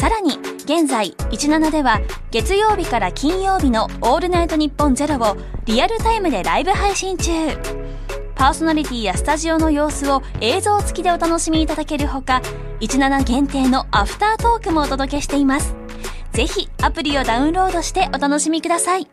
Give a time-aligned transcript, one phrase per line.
[0.00, 0.30] さらに
[0.64, 7.30] 現在17では月曜日から金曜日の「オールナイトニッポンゼロをリアルタイムでライブ配信中。
[8.34, 12.40] パーソナリティやスタジオの様子を映像付きでお楽しみいただけるほか
[12.80, 15.76] 17限定のアフタートークもお届けしています。
[16.32, 19.06] ぜひアプリをダウンロードしてお楽しみください。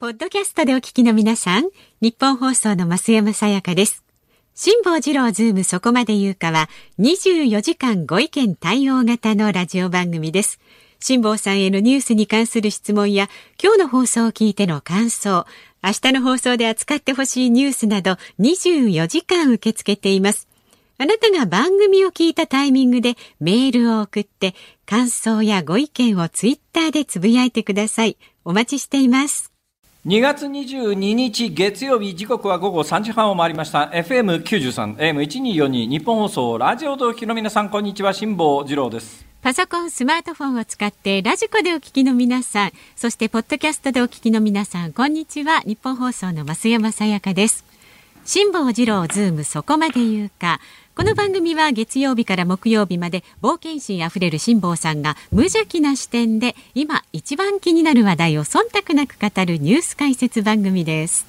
[0.00, 1.68] ポッドキャストでお聞きの皆さん、
[2.00, 4.03] 日本放送の増山さやかです。
[4.56, 6.68] 辛坊治郎ズームそこまで言うかは
[7.00, 10.60] 24時間ご意見対応型のラジオ番組です。
[11.00, 13.28] 辛坊さんへのニュースに関する質問や
[13.60, 15.44] 今日の放送を聞いての感想、
[15.82, 20.46] 明日の放送で扱ってほしいニュースなど24時間受け付けています。
[20.98, 24.54] あなたが番組を聞いたタイミングでメールを送って
[24.86, 28.16] 感想やご意見をツイッターでつぶやいてください。
[28.44, 29.53] お待ちしています。
[30.06, 33.90] 2月22日月曜日時刻は午後3時半を回りました。
[33.94, 38.12] FM93 AM1242 日本放送ラジオお聞きの皆さんこんにちは。
[38.12, 39.24] 辛坊治郎です。
[39.40, 45.60] パソコンスマートフォンを使ってラジコでお聞きの皆さんそしてポッドキャストでお聞きの皆さんこんにちは。
[45.60, 47.64] ニッポン放送の増山さやかです。
[48.26, 50.60] 辛坊治郎ズームそこまで言うか。
[50.96, 61.26] この番組は月曜日から木曜日まで冒険心あふれる辛坊さんが無邪気な視点で今一番気になる話題を忖度なく語るニュース解説番組です。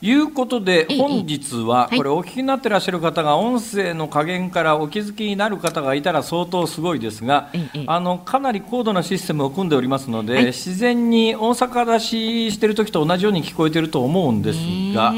[0.00, 7.50] いうことで本日はこれお聞きになってらっしゃる方が音声の加減からお気づきになる方がいたら相当すごいですが
[7.86, 14.58] あのかなり高度なシステムを組んでおりますので自然に大阪出ししてる時と同じように聞こえてると思うんです
[14.94, 15.12] が。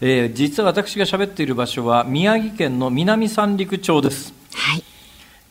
[0.00, 4.32] えー、実は私が喋っている場所は宮城県の南三陸町です。
[4.54, 4.82] はい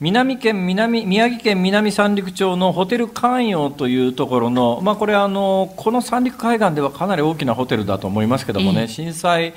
[0.01, 9.53] 南県南宮城県南三陸町のホテル関陽というところの、まあ、これあの、この三陸海岸ではかなり大きなホテルだと思いますけどもね、えー、震災、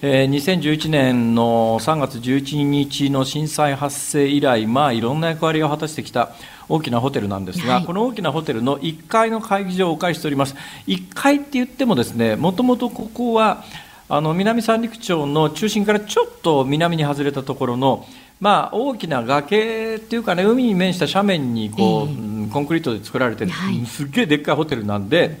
[0.00, 6.30] えー、2011年の3月11日の震災発生以来、まあ、いろんな役割を果たしてきた
[6.68, 10.54] 大きなホテルなんですが、はい、この大きなホテルの1階の会議場をお借りしております。
[10.86, 13.64] 1階って言ってもですねもともとここは
[14.12, 18.04] あの南三陸町の中心からちょっと南に外れたところの、
[18.40, 25.38] まあ、大きな崖っていうかね海に面した斜面にこう、えー、コンクリートで作られてる、はい、すっげえでっかいホテルなんで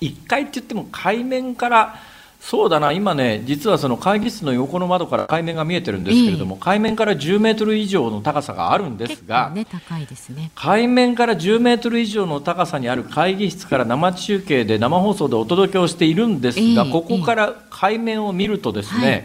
[0.00, 2.00] 1階って言っても海面から
[2.44, 10.50] そうだな、今ね、実はその会議室の横の窓から海面が見えてるんですけれども、えー、海面から10メートル以上の高さがあるんですが、ね、高いですね。
[10.54, 19.24] 海面から10メートル以上の高さにある会議室から生中継で生放送でお届けをしているんですが、えー、ここから海面を見るとですね、はい。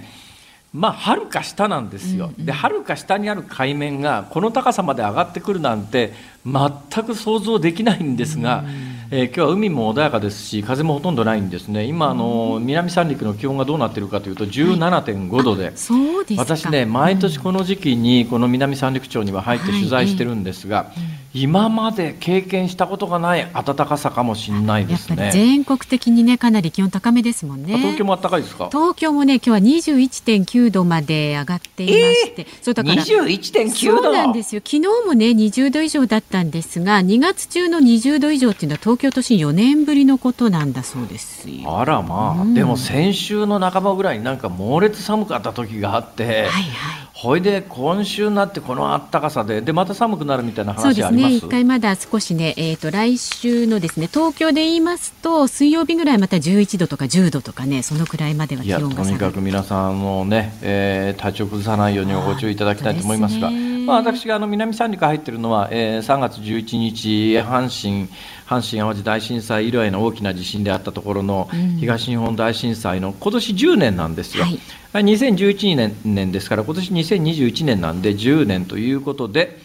[0.71, 6.13] まあ、はるか下なんですよ、ではるか下にある海面がこの高さまで上がってくるなんて
[6.45, 8.63] 全く想像できないんですが、
[9.11, 25.29] えー、今日は海も穏やかですし風もほとんどないんですね今あの南三陸の気温がどうなっているかというと17.5度ではい、私ね毎年この時期にこの南三陸町には入って取材してるんですが、はい今まで経験したことがない暖かさかもしれないですね。
[25.31, 27.77] 全国的にねかなり気温高めですもんね。
[27.77, 28.69] 東京も暖かいですか？
[28.71, 34.61] 東京もね今日は21.9度まで上がっていまして、えー、そうだから21.9度そうなんですよ。
[34.65, 46.59] 昨日もね20度以上だったんですが、2月中の20度以上っていうのは東京都心4年ぶりのことなんだそうですあらまあ、うん、でも先週の半ばぐらいになんか猛烈寒かった時があって、はいは
[47.05, 47.09] い。
[47.13, 51.31] ほいで今週になってこの暖かさででまた寒くなるみたいな話あります？
[51.31, 51.35] ね。
[51.35, 63.49] 一回まだ少しね、えーと、来週のですね東京で言いますと水曜日ぐらいまた11度とか10度とかねそのくらいまでは気温がとにかく皆さんのね、えー、体調崩さないようにご注意いただきたいと思いますが、
[63.89, 68.07] まあ、私があの南三陸入っているのは、えー、3月11日阪神
[68.47, 71.49] 阪神・淡路大震災以来の大きな地震であったところの
[71.79, 79.57] 東日本大震災の今年10年なんですよ、はい、2011年年ですから今年2021年なんで10年ということで、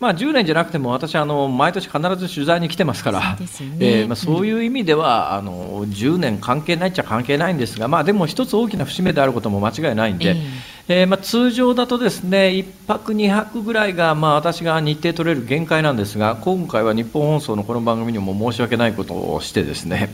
[0.00, 3.36] まあ、10年じゃなくても私あの毎年必ず取材に来てますから。
[3.46, 20.08] そう、ね、えー、まあ、そういう意味では、うん、あの10年関係ないっちゃ関係ないんですが、まあ、でも一つ大きな節目であることも間違いないんで、えーえー、まあ、通常だとですね1泊2泊ぐらいが、まあ、私が日程取れる限界なんですが今回は日本放送のこの番組にも申し訳ないことをしてですね、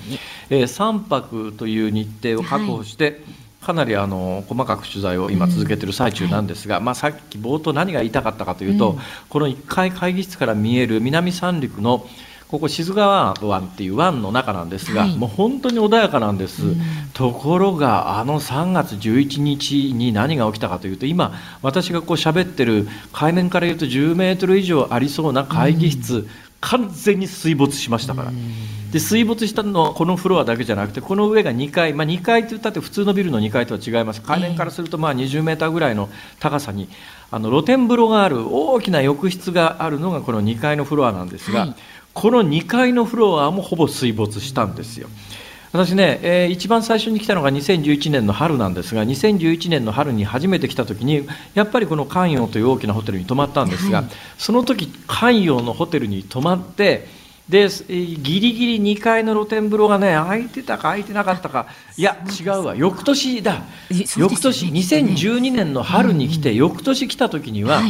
[0.50, 8.98] えー、3泊という日程を確保して、はいかなりあの細かく取材を今続けている最中なんですが、うんはい、まあ、さっき冒頭何が言いたかったかというと、うん、
[9.28, 12.06] この1階会議室から見える南三陸の
[12.46, 16.76] ここ静川湾っていう湾の中なんですが、はい、もう本当に穏やかなんです、うん、
[17.12, 26.28] ところがあの3月11日に何が起きたかというと今私がこう喋ってる海面から言うと10メートル以上ありそうな会議室、うん、
[26.60, 28.32] 完全に水没しましたから。
[28.96, 34.22] で水没したのはこのフロアだけじゃなくてこの上が2階、まあ、2階といったって普通のビルの2階とは違います。
[34.22, 36.08] 海面からするとまあ20メーターぐらいの
[36.40, 36.88] 高さに
[37.30, 41.74] あの露天風呂がある大きな浴室があるのがこの2階のフロアなんですが、はい。
[42.14, 45.08] この2階のフロアもほぼ水没したんですよ。
[45.72, 54.06] 私ね、えー、一番最初に来たのが2011年の春なんですが2011年の春に初めて来た時にやっぱりこの関陽という大きなホテルに泊まったんですが、はい、
[54.38, 61.66] その時関陽のホテルに泊まってでギリギリ2階の露天風呂がね空いてたか空いてなかったか。
[61.96, 62.74] いや違うわ。
[62.74, 63.62] 翌年だ、
[64.16, 67.82] 翌年2012年の春に来て、翌年来た時には、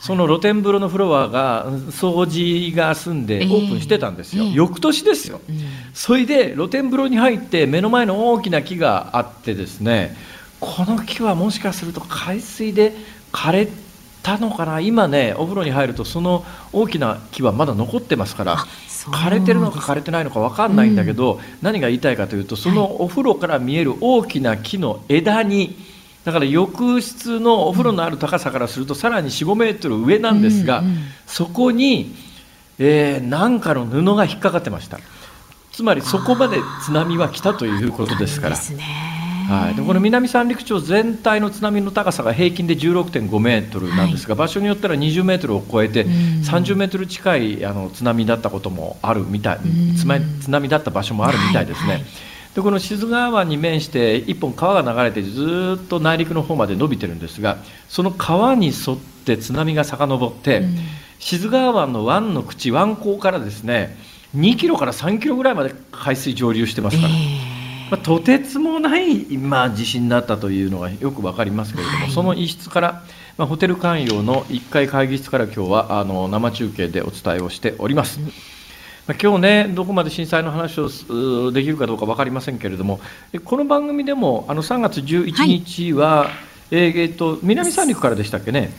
[0.00, 5.40] その露天風呂のフロアが掃除が済んでオープンしてたんですよ、翌年ですよ、
[5.94, 10.16] それで露天風呂に入って目の前の大きな木があってですね
[10.60, 12.94] この木はもしかすると海水で
[13.32, 13.68] 枯れ
[14.24, 14.80] たのかな？
[14.80, 25.76] 今ねお風呂に入るとその大きな木はまだ残ってますから枯れてるのか枯れてないのか分かんないんだけど、うん、何が言いたいかというとそのお風呂から見える大きな木の枝に、
[26.24, 30.96] だから浴室のお風呂のある高さからするとさらに45メートル上なんですが、うんうん、
[31.26, 32.14] そこに、
[32.78, 34.98] えー、何かの布が引っかかってました。
[35.70, 38.56] つまりそこまで津波は来たということですから。
[39.48, 49.58] はい、でこの南三陸町全体の津波の高さが平均で16.5メートルなんですが、はい、場所によったら20メートルを超えて30メートル近いあの津波だったこともあるみたい。
[49.96, 51.88] 津波だった場所もあるみたいですね。
[51.88, 52.04] はいはい。
[52.54, 57.58] でこの志津川湾に面して一本川が流れてずっと内陸の方まで伸びてるんですが
[57.88, 60.62] その川に沿って津波が遡って、
[61.18, 63.96] 志津川湾の湾の口湾口からですね
[64.36, 67.08] 2キロから3キロぐらいまで海水上流してますから。
[67.08, 67.53] えー
[67.94, 73.04] まあ、とてつもない、まあ、地震だったというのがよく分かりますけれども、はい、その一室から、
[73.38, 78.18] まあ、ホテル関与の1階会議室から今日はあの生中継でお伝えをしております。
[79.06, 82.98] まあ、今日ね、どこまで震災の話をできるかどうか分かりませんけれども、
[83.44, 86.30] この番組でもあの3月11日は、はい、
[86.72, 88.72] えー、っと南三陸からでしたっけね？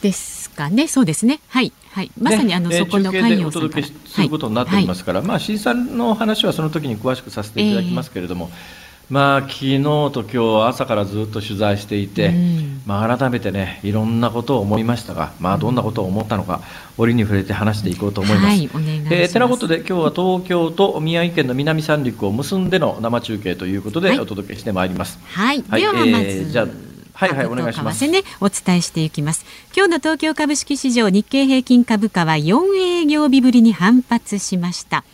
[0.00, 1.40] ですかね、そうですね。
[1.48, 1.72] はい。
[1.92, 16.60] はい、まさにあの、ね、そこの関与お届けすることになっておりますから、はい、まあ震災の話はその時に詳しくさせていただきますけれども、えー、まあ昨日と今日朝からずっと取材していて、うん、まあ改めてねいろんなことを思いましたが、まあどんなことを思ったのか、
[16.96, 18.46] 折に触れて話していこうと思います。
[18.46, 19.14] はい、お願いします。
[19.16, 25.18] えー、てなことで今日は東京と宮城県の南三陸を結んでの生中継ということでお届けしてまいります。
[25.24, 26.89] はい、はい、ではまず、えー、じゃあ
[27.20, 28.08] はいはいお願いします。
[28.08, 29.44] ねお伝えしていきます。
[29.76, 35.04] 今日の東京株式市場日経平均株価は4営業日ぶりに反発しました。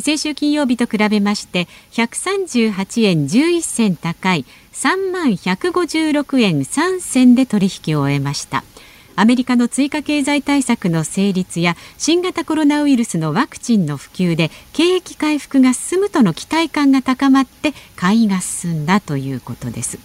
[0.00, 8.64] 先週金曜日と比べまして138円11銭高い3万156円3銭で取引を終えました。
[9.14, 19.98] アメリカの追加経済対策の成立や新型コロナウイルスのワクチンの普及で景気回復が進むとの期待感が高まって買いが進んだということです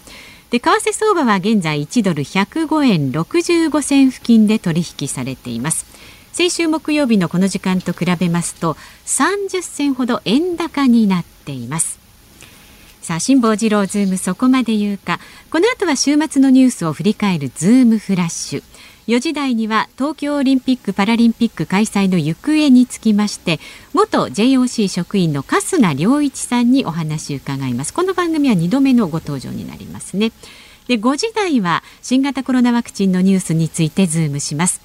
[0.50, 5.86] で為替相場は現在1ドル105円65銭付近で取引されています。
[6.32, 12.00] 先週木曜日のこの時間と比べますと30銭ほど円高になっています。
[13.02, 15.20] さあ辛坊治郎ズームそこまで言うか。
[15.50, 18.64] この後は週末のニュースを振り返るズームフラッシュ。
[19.08, 23.62] 4時台には東京オリンピック・パラリンピック開催の行方につきまして
[23.94, 27.94] 元 JOC 職員の春日良一さんにお話を伺います。
[27.94, 30.34] この番組は2度目のご登場になりますね。
[30.90, 34.82] で5時台は新型コロナワクチンのニュースについてズームします。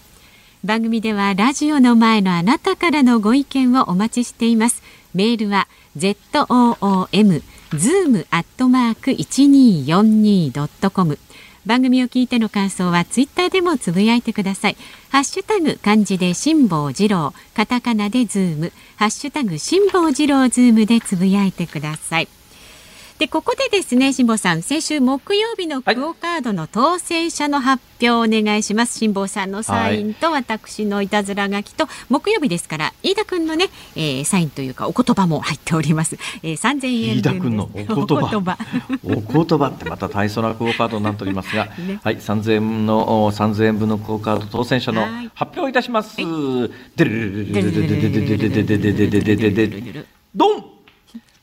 [0.63, 4.85] 番組ではラジオの前のあなたからのご意見をお待ちしています。
[5.15, 5.67] メールは
[5.99, 11.19] zoom zoom アットマーク 1242.com
[11.65, 14.77] 番組を聞いての感想はツイッターでもつぶやいてください。
[15.11, 18.73] ハッシュタグ漢字で辛坊治郎カタカナでズーム。
[18.97, 22.29] ハッシュタグ辛坊治郎ズームでつぶやいてください。
[23.23, 28.99] でここでですね辛坊さん先週木曜日のクオ・カードの当選者の発表をお願いします。
[28.99, 38.59] 辛坊、はい、さんのサインと私のいたずら書きと、はい、木曜日ですから飯田君のね、えー、サインというかお言葉も入っております、えー、3 0円飯田君のお言葉。
[39.05, 39.67] お言葉。
[39.71, 46.25] ってまた大層なクオ・カードになっておりますが、 ね、はい3 0円の3 0円分のクオ・カード当選者の発表いたします、はい、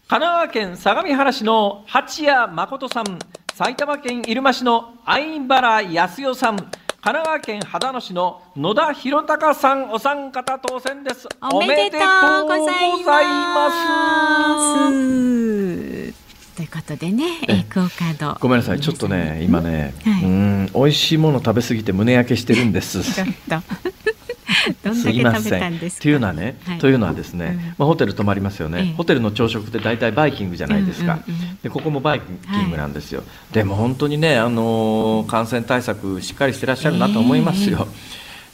[0.10, 3.20] 神奈川県相模原市の八谷誠さん
[3.54, 11.28] 埼玉県入間市の相原康代さん神奈川県秦野市の野田博隆さんお三方当選です。
[11.54, 13.70] おめでとうございま
[14.90, 16.20] す。
[16.56, 18.36] ということでね、えクオカード。
[18.42, 20.24] ごめんなさい、ちょっとね、今ね、はい。
[20.24, 23.00] うん、美味しいもの食べ過ぎて胸焼けしてるんです。
[24.84, 25.60] すだけ食べいません。
[25.60, 26.04] たんですか？
[26.04, 26.78] というのはね、はい。
[26.80, 27.58] というのはですね、うん。
[27.78, 28.94] まあ、ホテル泊まりますよね、ええ。
[28.96, 37.88] ホテルの朝食って大体バイキングじゃないですか、うんうんうんでここもバイキングなんですよ、でも本当にね、あのー感染対策しっかりしてらっしゃるなと思いますよ、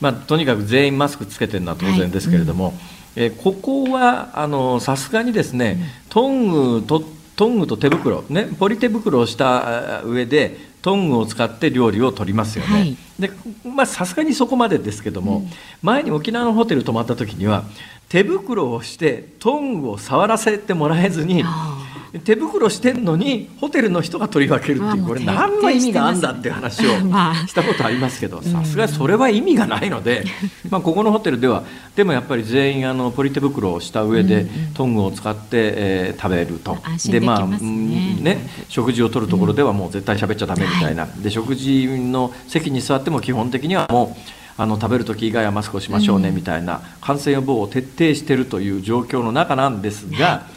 [0.01, 2.73] まあ、とにかく全員マスクつけてるのは当然ですけれども、
[3.15, 5.77] えーここはあのーさすがにですね、
[6.09, 7.03] トングと
[7.35, 12.71] トングと手袋、ね、ポリ手袋をしたあ上でトングを使って料理を取りますよね。
[12.71, 12.95] はい。
[13.17, 13.31] で
[13.67, 15.49] まあさすがにそこまでですけども、
[15.81, 17.63] 前に沖縄のホテル泊まった時には
[18.07, 21.84] 手袋をしてトングを触らせてもらえずにあ
[22.23, 30.25] 手袋してんのにホテルの人が取り分けるっていうこれ何の意味があんだっていう話をまあしたことありますけどさすがにそれは意味がないので、
[30.69, 31.63] まあ、ここのホテルでは
[31.95, 36.77] でもやっぱり全員あのポリ手袋をした上でトングを使って、えー食べると。
[37.11, 37.57] できますね。
[37.61, 44.21] うんね食事をとるところではもう絶対喋っちゃダメみたいな、で食事の席に座っても基本的にはもう
[44.57, 50.47] あの食べる時以外はマスクをしましょうねみたいな感染予防を徹底しているという状況の中なんですが、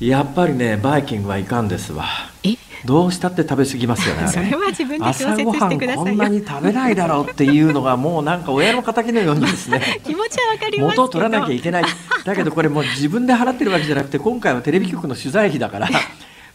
[0.00, 2.06] やっぱりねバイキングはいかんですわ。
[2.44, 2.54] え、
[2.84, 4.32] どうしたって食べ過ぎますよね あれ。
[4.32, 6.04] それは自分で調朝ご節はんしてくださいよ。
[6.04, 9.80] こんなに食べないだろうっていうのがもうなんか親の敵のようにですね。
[10.04, 10.96] 気持ちはわかります。
[10.96, 11.84] 元を取らなきゃいけない
[12.24, 15.88] だけどこれもう自分で払ってるわけじゃなくて今回はテレビ局の取材費だから。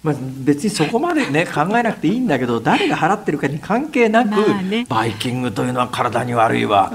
[0.03, 4.32] まあ、別にそこまでね考えなくていいんだけど誰が払ってるかに関係なく、
[4.89, 6.92] バイキングというのは体に悪いわ、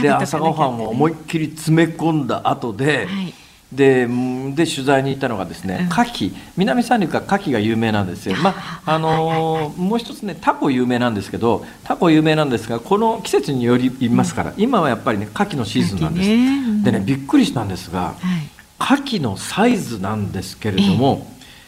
[0.00, 3.34] で朝ごはんを思いっきり詰め込んだ後で、はい
[3.74, 5.86] でうんで取材に行ったのがですね、うん。
[5.86, 6.34] 牡蠣。
[6.56, 18.94] 南三陸は牡蠣が有名なんですよ、まああのーもう一つねタコ有名なんですけどタコ有名なんですがこの季節によりますから、今はやっぱりね牡蠣のシーズンなんです、でねびっくりしたんですがはい。
[18.96, 21.26] 牡蠣のサイズなんですけれども、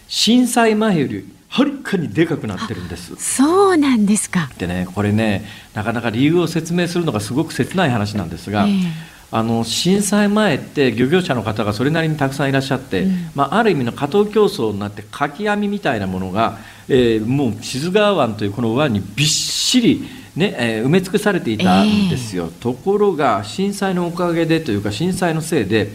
[0.08, 3.14] 震災前よりはるかにでかくなってるんです。
[3.16, 4.50] そうなんですか。
[4.58, 5.44] でねこれね
[5.74, 13.30] なかなか理由を説明するのがすごく切ない話なんですが、ええあの震災前って漁業者の方がそれなりにたくさんいらっしゃって、うん。
[13.34, 25.90] まあ、ある意味の過当競争になってかき網みたいなものが、えーもう志津川湾というこの湾にびっしり、ねえー埋め尽くされていたんですよ、ところが震災のおかげでというか震災のせいで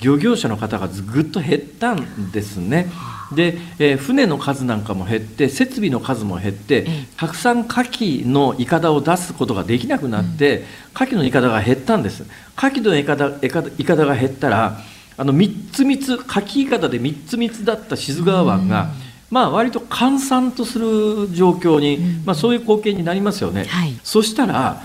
[0.00, 2.86] 漁業者の方がぐっと減ったんですね。
[3.32, 10.64] で、えー船の数なんかも減って設備の数も減って、えたくさん牡蠣のいかだを出すことができなくなって、
[10.94, 12.24] 牡蠣のいかだが減ったんです。
[12.56, 14.78] 牡蠣のいかだが減ったら
[15.16, 18.90] あの3つ3つ牡蠣いかだで3つ3つだった志津川湾が、
[19.30, 23.98] まあ割と閑散とする状況に、まあ、そういう光景になりますよね、はい。
[24.04, 24.82] そしたら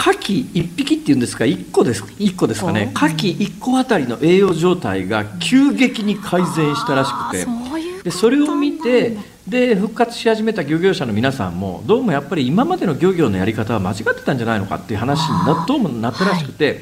[0.00, 2.90] 牡蠣1匹っていうんですか？1個です1個ですかね。
[2.96, 7.46] 牡蠣1個あたりの栄養状態が急激に改善したらしくて。
[8.02, 16.80] でそれを見てで復活し始めた漁業者の皆さんもどうもやっぱり今までの漁業のやり方は間違ってたんじゃないのかっていう話になどうもなったらしくて、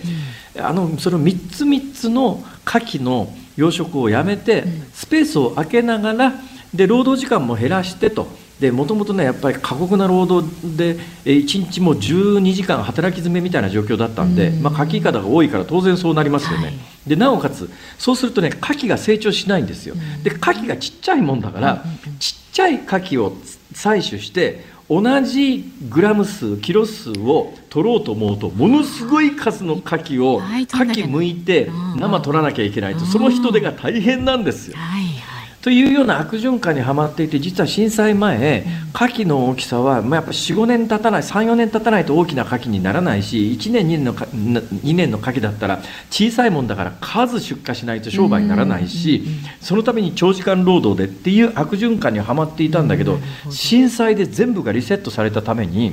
[0.60, 4.62] あのその3つ3つの牡蠣の養殖をやめて
[4.94, 6.34] スペースを空けながら
[6.72, 8.28] で労働時間も減らしてと。
[8.60, 16.74] でもともとねやっぱり過酷な労働でえー1日も12時間働き詰めみたいな状況だったんで、まあ、牡蠣いかだが多いから当然そうなりますよね、はい。
[17.06, 21.84] でなおかつそうするとね牡蠣が成長しないんですよ、で牡蠣がちっちゃいもんだから、
[22.18, 23.36] ちっちゃい牡蠣を
[23.72, 30.62] 採取して同じグラム数キロ数を取ろうと思うとものすごい数の牡蠣をはい。
[30.62, 34.76] 牡蠣剥いてうん生取らなきゃいけないとその人手が大変なんですよ。
[34.76, 35.07] はいはい。
[35.68, 49.26] というような悪循環にはまっていて実は震災前牡蠣の大きさは、まあ、やっぱ45年経たない34年経たないと大きな牡蠣にならないし1年2年のかな2年の牡蠣だったら小さいもんだから数出荷しないと商売にならないし
[49.60, 53.18] そのために長時間労働でっていう悪循環にはまっていたんだけど
[53.50, 55.92] 震災で全部がリセットされたために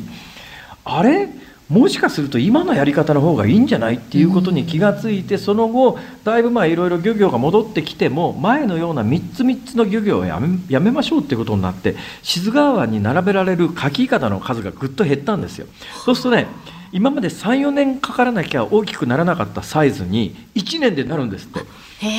[0.86, 1.28] あれ？
[1.70, 15.66] もしかすると今のやり方の方がいいんじゃないっていうことに気がついてその後だいぶまあいろいろ漁業が戻ってきても前のような3つ3つの漁業をやめやめましょうっていうことになって志津川湾に並べられる牡蠣いかだの数がぐっと減ったんですよ。
[16.06, 16.48] そうするとね
[16.92, 21.62] 今まで34年かからなきゃ大きくならなかったサイズに1年でなるんですって。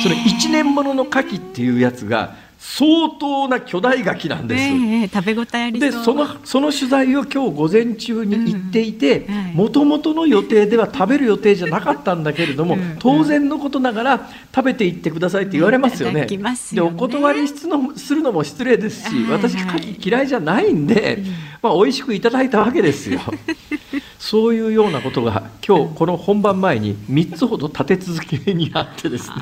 [0.03, 4.63] それ1年ものの牡蠣っていうやつが相当な巨大柿なんです。
[4.63, 16.11] ええ食べ応えありでそのその取材を今日午前中に行っていてもともとの予定では食べる予定じゃなかったんだけれども、うん当然のことながら食べていってくださいって言われますよね。
[16.11, 16.89] いただきますよね。
[16.89, 21.23] でお断りするのもするのも失礼ですし、はいはい私牡蠣嫌いじゃないんで、
[21.61, 23.19] まあ美味しくいただいたわけですよ。
[24.19, 29.35] そういうようなことが今日この本番前に3つほど立て続けにあってですね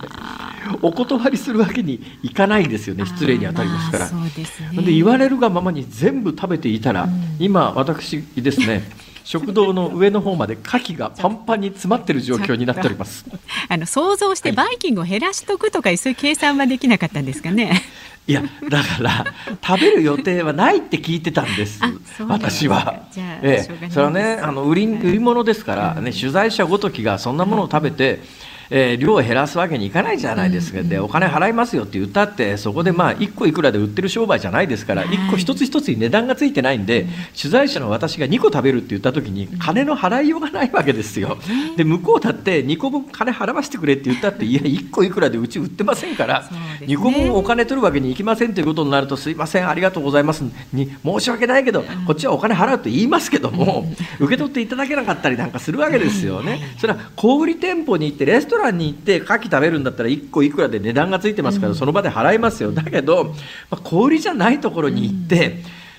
[0.82, 4.06] お断りするわけにいかないですよね失礼に当たりますから。
[4.06, 4.12] あー。
[4.12, 4.84] そうですね。
[4.84, 7.08] で言われるがままに全部食べていたら、
[7.40, 8.84] 今私ですね
[9.26, 13.26] 食堂の上の方まで牡蠣がパンパンに詰まってる状況になっております。
[13.68, 17.82] あの想像してバイキングを減らしとくとか、そういう計算はできなかったんですかね？
[18.28, 19.26] いやだから
[19.64, 21.80] 食べる予定はないって聞いてたんです。
[22.28, 23.02] 私は。
[23.44, 23.90] ええ。
[23.92, 28.22] それはねあの売り売り物ですからね取材者ごときがそんなものを食べて
[28.70, 35.16] えー量を減らすわけにいかないじゃないですか、でお金払いますよって言ったってそこでまあ1個いくらで売ってる商売じゃないですから、はい。
[35.16, 37.06] 1個一つ一つに値段がついてないんで、
[37.40, 41.38] 取材者の私が2個食べるって言った時に金の払いようがないわけですよ、
[41.76, 46.48] で向こうだって2個分金払わせてくれって言ったっていや1個いくらでうち売ってませんから、ね。
[46.82, 50.44] 2個分お金取るわけにいきませんということになるとすいませんありがとうございます。
[50.74, 53.86] に申し訳ないけどこっちはお金払うと言いますけども
[54.20, 56.76] 受け取っていただけなかったりなんかするわけですよね。
[56.78, 62.72] それは小売店舗に行ってレストランに行って牡蠣食べるんだったら1個いくらで値段がついてますからその場で払いますよ。
[62.72, 63.26] だけど、
[63.70, 65.58] まあ、小売じゃないところに行って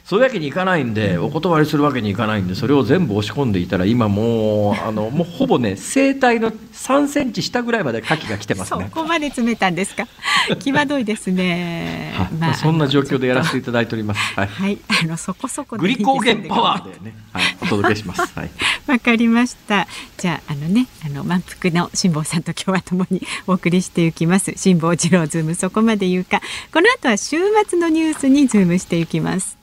[0.08, 8.88] そういうわけにいかないんでお断りするわけにいかないんでそれを全部押し込んでいたら今もうあのもうほぼね声帯の3センチ下ぐらいまで牡蠣が来てますそね。
[8.94, 10.06] こまで詰めたんですか？
[10.62, 12.12] 際どいですね。
[12.16, 14.20] はいまあそんな状況でやらせていあただいております。
[14.36, 14.52] はいの。
[14.54, 18.20] はい、あのそこそこでグリコーゲンパワーでね、はい、お届けします。
[18.38, 18.50] はい。
[18.86, 19.88] わかりました。
[20.18, 24.52] じゃあ、あのね、あの満腹の辛坊さんと今日は共にお送りしていきます。
[24.56, 26.40] 辛坊治郎ズームそこまで言うか。
[26.72, 27.36] この後は週
[27.68, 29.55] 末のニュースにズームしていきます。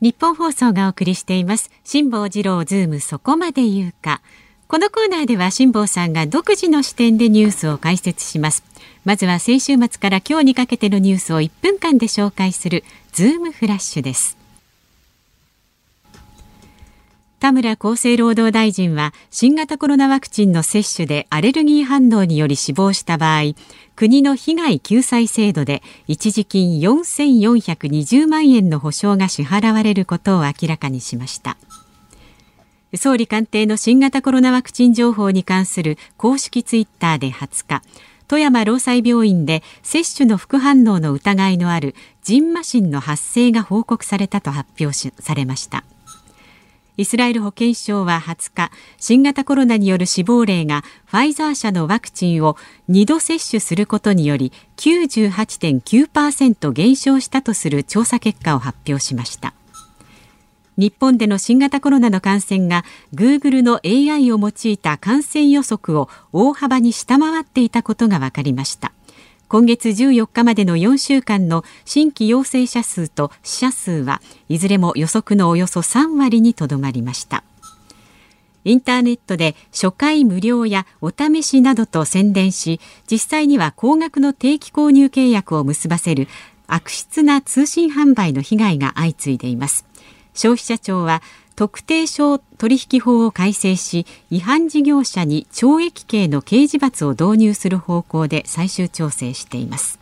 [0.00, 1.70] ニッポン放送がお送りしています。
[1.84, 4.22] 辛坊治郎ズームそこまで言うか。
[4.66, 8.64] このコーナーでは辛坊さんが独自の視点でニュースを解説します。
[9.04, 14.38] まずは先週末から今日にかけてのニュースを1分間で紹介するズームフラッシュです。
[17.40, 23.54] 田村厚生労働大臣は新型コロナワクチンの接種でアレルギー反応により死亡した場合
[24.00, 31.58] 国の被害救済制度で一時金4420万円の補償が支払われることを明らかにしました。
[32.96, 37.82] 総理官邸の新型コロナワクチン情報に関する公式ツイッターで20日
[38.26, 45.84] 富山労災病院で接種の副反応の疑いのあるジンマシンの発生が報告されたと発表しされました。
[46.96, 52.56] イスラエル保健省は20日新型コロナによる死亡例がファイザー社のワクチンを
[52.88, 59.54] 2度接種することにより98.9%減少したとする調査結果を発表しました。
[60.76, 68.92] 日本での新型コロナの感染が Google の AI を用いた感染予測を大幅に下回っていたことが分かりました。
[69.50, 77.42] 今月14日までの4週間の新規陽性者数と死者数はいずれも予測のおよそ3割にとどまりました。
[78.62, 82.78] インターネットで初回無料やお試しなどと宣伝し
[83.10, 86.28] 実際には高額の定期購入契約を結ばせる
[86.68, 89.84] 悪質な通信販売の被害が相次いでいます。
[90.32, 91.22] 消費者庁は
[91.60, 99.98] 特定商取引法を改正し違反事業者に懲役刑の刑事罰を導入する方向で最終調整しています。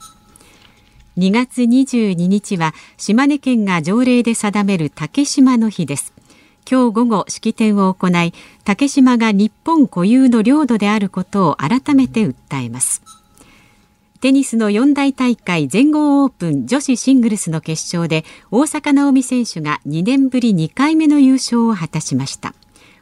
[1.17, 6.13] 2月22日は島根県が条例で定める竹島の日です。
[6.71, 12.35] 今日午後式典を行い竹島が日本固有の領土であることを改めて訴
[12.67, 13.03] えます。
[14.21, 22.53] テニスの四大大会全豪オープン女子シングルスの決勝で大坂なおみ選手が2年ぶり2回目の優勝を果たしました。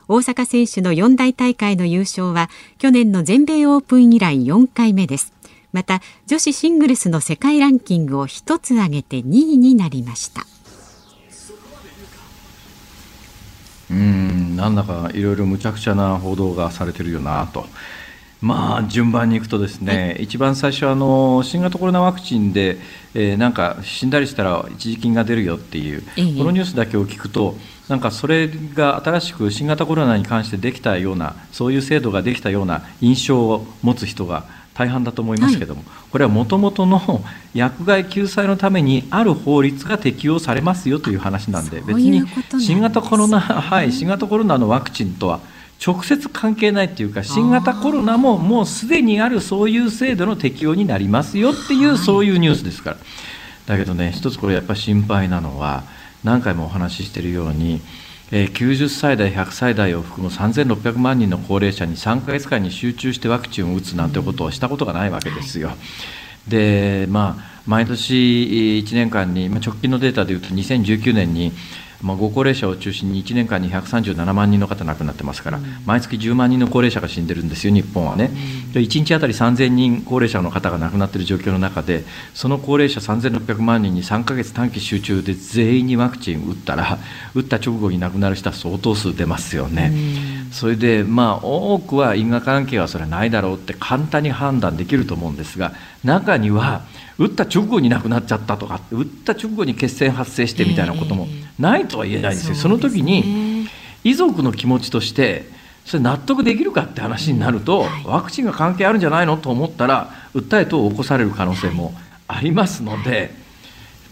[0.08, 5.32] 大坂選手の四大大会の優勝は去年の全米オープン以来4回目です。
[5.72, 10.46] また女子シングルスの世界ランキングを一つ上げて2位になりました。
[13.90, 17.64] うんなんだかいろいろむちゃくちゃな報道がされてるよなと。
[18.40, 22.76] まあ順番にいくとですね、一番最初あの新型コロナワクチンで、
[23.14, 26.36] えーなんか死んだりしたら一時金が出るよっていう、ええ。
[26.36, 27.56] このニュースだけを聞くと
[27.88, 34.44] なんかそれが新しく新型コロナに関してできたようなそういう制度ができたような印象を持つ人が
[34.74, 42.22] 大半だと思いますけども、これはもともとの薬害救済のためにある法律が適用されますよという話なんで別に
[42.60, 45.40] 新型コロナ、はい、新型コロナのワクチンとは
[45.84, 52.96] 直接関係ないっていうか新型コロナももうすでにあるそういう制度の適用になりますよっていう、そういうニュースですから。
[53.66, 55.82] だけどね一つこれやっぱり心配なのは
[56.24, 57.80] 何回もお話ししているように、
[58.30, 65.70] えー、90歳代100歳代を含む3600万人の高齢者に3ヶ月間に集中してワクチンを打つなんてことをしたことがないわけですよ。
[66.48, 71.52] でまあ毎年1年間に、まあ、直近のデータでいうと2019年に
[72.02, 78.30] まあ、ご高齢者を中心に1年間に137万人の方亡くなってますから、うん、毎月10万人の高齢者が死んでるんですよ、日本はね。
[78.74, 82.04] うん、1日あたり3000人高齢者の方が亡くなっている状況の中で、
[82.34, 86.98] その高齢者3600万人に3か月短期集中で全員にワクチン打ったら、
[87.34, 89.92] 打った直後に亡くなる人は相当数出ますよね。
[90.46, 95.72] うん、それで、まあ、多くは因果関係はそれはないだろうって簡単に判断できると思うんですが、
[96.04, 96.82] 中には、
[97.18, 101.26] 打った直後に亡くなっちゃったとか打った直後に血栓発生してみたいなことも
[101.58, 103.68] ないとは言えないですよ、その時に
[104.04, 105.46] 遺族の気持ちとして
[105.84, 111.94] それ納得できるかって話になると、ワクチンが関係あるんじゃないのと思ったら訴え等を起こされる可能性も
[112.28, 113.30] ありますので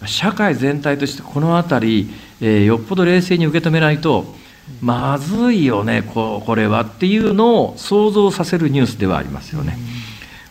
[0.07, 4.25] 社会全体としてこの辺り、えー、よっぽど冷静に受け止めないと
[4.81, 9.77] まずいよねこれはっていうのを想像させるニュースではありますよね。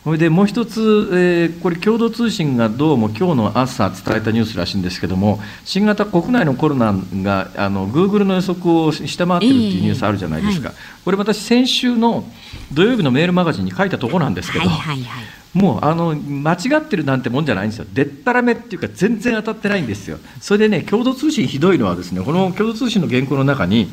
[0.04, 12.26] それでもう一つ、えー、これ、共同通信がどうも今日の朝伝えたニュースらしいんですけども、新型国内のコロナがあのグーグルの予測を下回ってるっていうニュースあるじゃないですか、えーはい、これ、私、先週の
[12.74, 23.88] 土曜日のメールマガジンに書いたところなんですけど、はいはいはい、もうあの間違ってるなんてもんじゃないんですよ、でったらめっていうか、全然当たってないんですよ、それでね、共同通信ひどいのは、ですねこの共同通信の原稿の中に、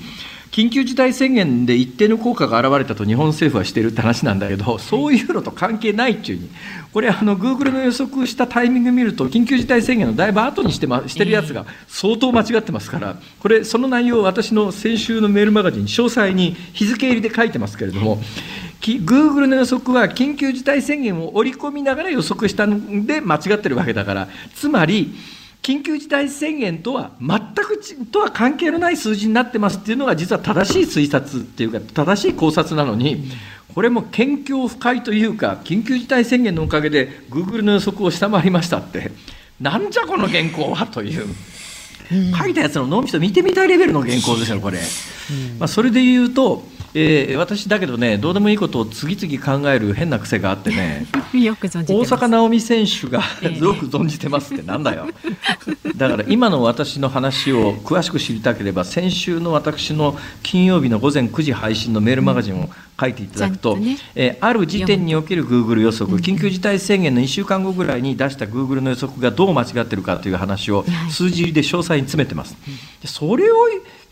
[0.51, 6.51] 緊急事態宣言で一定の効果が現れたと日本政府はしているって話なんだけど、そういうのと関係ないっていうに、
[6.93, 18.21] これ、あの、グーグルの予測したタイミング見ると、緊急事態宣言のだいぶ後にして,、ま、してるやつが相当間違ってますから、これ、その内容を私の先週のメールマガジンに詳細に日付入りで書いてますけれども、
[19.05, 25.15] グーグルの予測は緊急事態宣言を織り込みながら予測したので間違ってるわけだから、つまり、
[25.63, 33.31] 緊急事態宣言とは全くとは関係のない数字になってますっていうのが実は正しい推察っていうか正しい考察なのに
[33.75, 39.11] これも謙虚不快というか緊急事態宣言のおかげでグーグルの予測を下回りましたって。
[39.61, 41.27] なんじゃこの原稿はという。
[42.37, 44.81] 書いたやつの脳みそ見てみたいレベルの原稿ですよこれ、
[45.61, 46.65] まあ、それで言うと
[46.95, 55.07] えー、私だけどねどうでもいいことを次々考える変な癖があってね よく存じ大坂なおみ選手が、えー、よく存じてますってなんだよ。
[55.97, 72.57] だから今の私の話を詳しく知りたければ先週の私の金曜日の午前9時配信のメールマガジンを書いていただくと、ね、えー、ある時点におけるグーグル予測、緊急事態宣言の1週間後ぐらいに出したグーグルの予測がどう間違ってるかという話を数字で詳細に詰めてます。
[73.05, 73.57] それを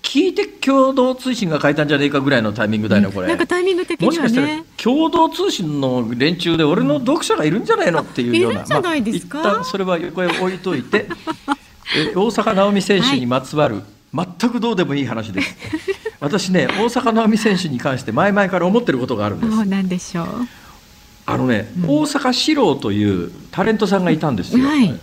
[0.02, 3.28] 聞いて共同通信が書いたんじゃねえかぐらいのタイミングだよね、これ。
[3.28, 8.61] なんかタイミング的には、ね、もしかしたら共同通信の連中で俺の読者がいるんじゃないのっていうような。
[8.61, 11.08] いるんじゃないですか、まあ、一旦それは横へ置いといて、
[11.96, 13.82] え大坂なおみ選手にまつわる、
[14.12, 15.56] はい、全くどうでもいい話です。
[16.20, 19.64] 私ね、大坂なおみ選手に関して前々から思ってることがあるんです。
[19.66, 20.26] なんでしょう。
[21.26, 24.64] あのね、うん、大阪四郎というタレントさんがいたんですよ。
[24.66, 24.98] はい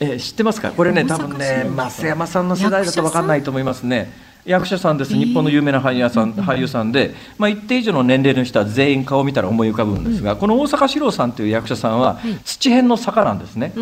[0.00, 0.70] え知ってますか？
[0.72, 4.10] これね多分ね増山さんの世代だと分かんないと思いますね。
[4.44, 13.72] 役者さんです、日本の有名な俳優さん,、俳優さんで、まあ、一定以上の年齢の人は全員顔を見たら思い浮かぶんですが、この大阪四郎さんという役者さんは、土辺の坂なんですね、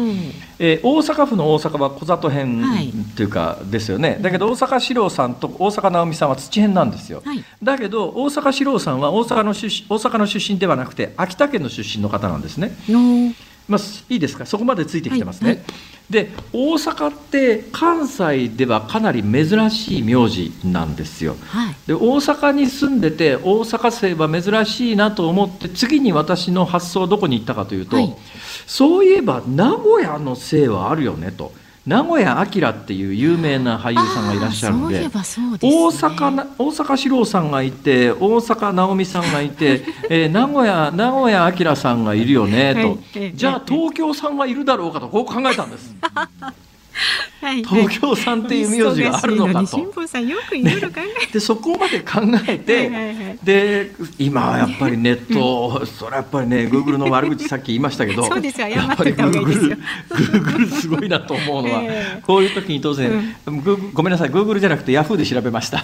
[0.60, 2.62] えー、大阪府の大阪は小里編
[3.16, 3.26] とい。
[3.26, 7.24] うかですよね、だけど大阪四郎さんと大阪直美さんは土辺なんですよ、
[7.60, 12.70] だけど大阪四郎さんは大阪の出大阪の出身ではなくて秋田県の出身の方なんですね。
[13.68, 14.46] まあ、いいですか？
[14.46, 15.48] そこまでついてきてますね。
[15.48, 15.66] はいはい。
[16.10, 28.14] で大阪って関西ではかなり珍しい名字なんですよ、はい、で大阪に住んでて大阪生は珍しいなと思って次に私の発想はどこに行ったかというと、はい、
[28.66, 31.52] そういえば名古屋の姓はあるよねと
[31.84, 42.98] 名古屋明っていう有名な俳優さんがいらっしゃるので、ね、大阪大阪四郎さんがいて大阪直美さんがいて、 えー、名古屋名古屋明さんがいるよねと、
[43.34, 45.94] じゃあ東京さんはいるだろうかとこう考えたんです。
[47.40, 47.64] はい。
[47.64, 49.92] 東京さんっていう名字があるのかと。
[51.32, 58.68] でそこまで考えてはい、で今はやっぱりネット、うん、それはやっぱりねグーグルの悪口さっき言いましたけどそうですよ。
[58.68, 65.82] やっぱりグーグルグーグルすごいなと思うのは、 えー、こういう時に当然、うん、ごめんなさいグーグルじゃなくてヤフーで調べました。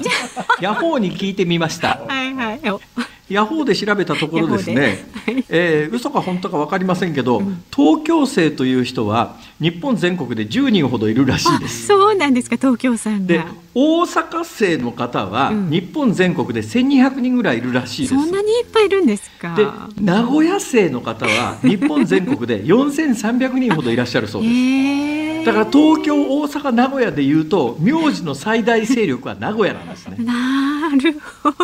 [0.61, 2.01] ヤホーに聞いてみました。
[2.07, 5.05] はいはいヤホーで調べたところですね、
[5.49, 11.87] えー、嘘か本当か分かりませんけど、うん、東京生という人は日本全国で10人ほどいるらしいです。
[11.87, 13.43] そうなんですか東京さんで
[13.81, 19.55] 大阪生の方は日本全国で1200人ぐらいいるらしいです、そんなにいっぱいいるんですか？
[19.55, 19.69] で
[20.03, 25.43] 名古屋生の方は日本全国で4300人ほどいらっしゃるそうです、え。
[25.43, 30.17] ー、だから東京大阪名古屋でいうと名字の最大勢力は名古屋なんですね。
[30.25, 31.57] なるほど。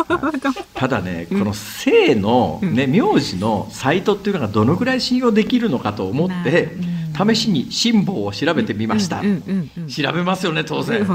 [0.73, 6.69] ただねこの姓の、ね、名字のサイトっていうのがどのぐらい信用できるのかと思って、
[7.15, 11.05] 試しに辛抱を調べてみました、調べますよね当然。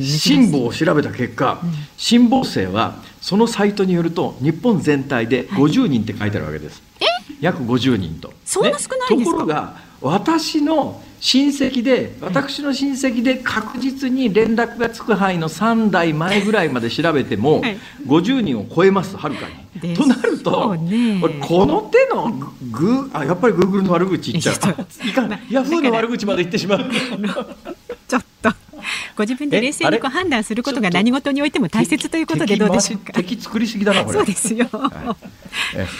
[0.00, 1.60] 辛抱を調べた結果、
[1.96, 8.32] 辛抱生はそのサイトによると日本全体で50人って書いてあるわけです、はい、約50人と。
[8.44, 17.62] そんな少ないところが私の親戚で私の親戚で確実に連絡がつく範囲の3代前ぐらいまで調べても
[18.06, 19.46] 50人を超えますはるか
[19.80, 19.94] に。
[19.94, 22.32] となると、ね、この手の
[22.70, 25.08] グあやっぱりグーグルの悪口言っちゃう。
[25.08, 25.42] いかない。
[25.50, 26.78] ヤフーの悪口まで言ってしまう。
[28.08, 28.52] ちょっと
[29.16, 33.12] ご自分で冷静にこう判断することが何事においても大切ということでどうでしょうか？
[33.12, 34.18] 敵作りすぎだなこれ。
[34.18, 34.66] そうですよ。
[34.72, 35.16] は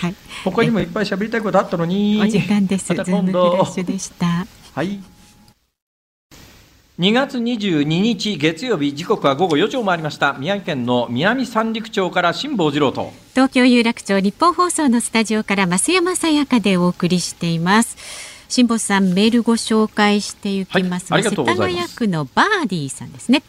[0.08, 0.14] い。
[0.44, 2.20] 他にもいっぱい喋りたいことあったのに。
[2.22, 2.92] お時間です。
[2.94, 4.46] ま、ズームフラッシュでした。
[4.74, 5.00] はい。
[7.00, 17.96] 2月22日月曜日時刻は午後4時を回りました宮城県の南三陸町から辛坊治郎と東京有楽町日本放送のスタジオから増山さやかでお送りしています
[18.48, 23.42] 辛坊さんメールご紹介していきます、はい、世田谷区のバーディーさんですね。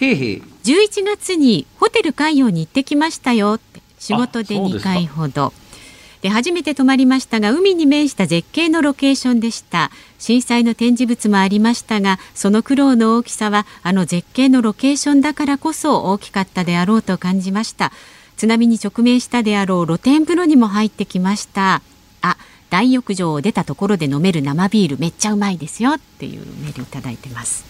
[0.00, 0.42] へいへい。
[0.64, 3.58] 11月にホテル海洋に行ってきましたよ
[3.98, 5.52] 仕事で2回ほど。
[6.20, 9.90] で初めて泊まりましたが海に面した絶景のロケーションでした。
[10.18, 17.90] 震災の展示物もありましたがその苦労の大きさはあの絶景のロケーションだからこそ大きかったであろうと感じました。
[18.36, 21.80] 津波に直面したであろう露天風呂にも入ってきました。
[22.22, 22.36] あ
[22.72, 27.66] 大浴場を出たところで飲める生ビールめっちゃうまいですよっていうメールいただいてます。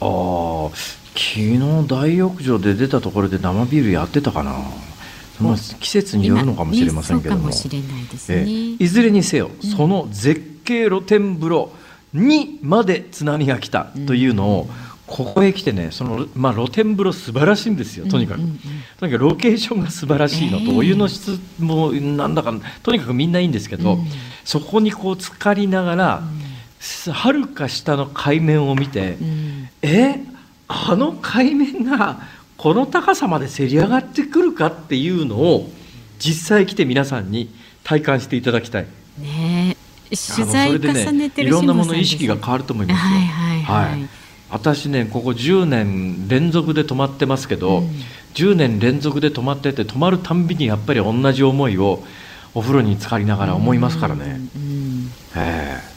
[0.00, 0.70] ああ
[1.14, 4.52] 昨日大浴場で出たところで生ビールやってたかな。
[5.40, 11.72] まあ、季節によるのかもしれませんけども、いずれにせよ、その絶景露天風呂
[12.12, 14.68] にまで津波が来たというのを、
[15.12, 18.40] ここへ来てねその、まあ、露天風呂素晴らしいんですよとにかく、
[18.98, 23.98] とにかくロケーションが素晴らしいのと、お湯の質もなんだかとにかくみんないいんですけど、
[24.42, 26.22] そこにこう浸かりながら
[27.12, 30.20] はる、か下の海面を見て、うん、え
[30.66, 32.20] あの海面が
[32.56, 35.70] この高さまでせり上がってくるかっていうのを
[36.18, 38.86] 実際来て皆さんに体感していただきたい。
[39.18, 39.76] ね
[40.08, 43.10] 取材重ねてる、ね、いろんなもの意識が変わると思いますよ。
[43.10, 43.90] はい、はい。
[43.90, 44.08] はい、
[44.52, 47.86] 私ねここ10年連続で泊まってますけど、うん、
[48.34, 52.04] 10年連続で泊まってて泊まるたんびにやっぱり同じ思いを
[52.54, 54.40] お風呂に浸かりながら思いますからね。
[54.54, 55.91] うん、うん、え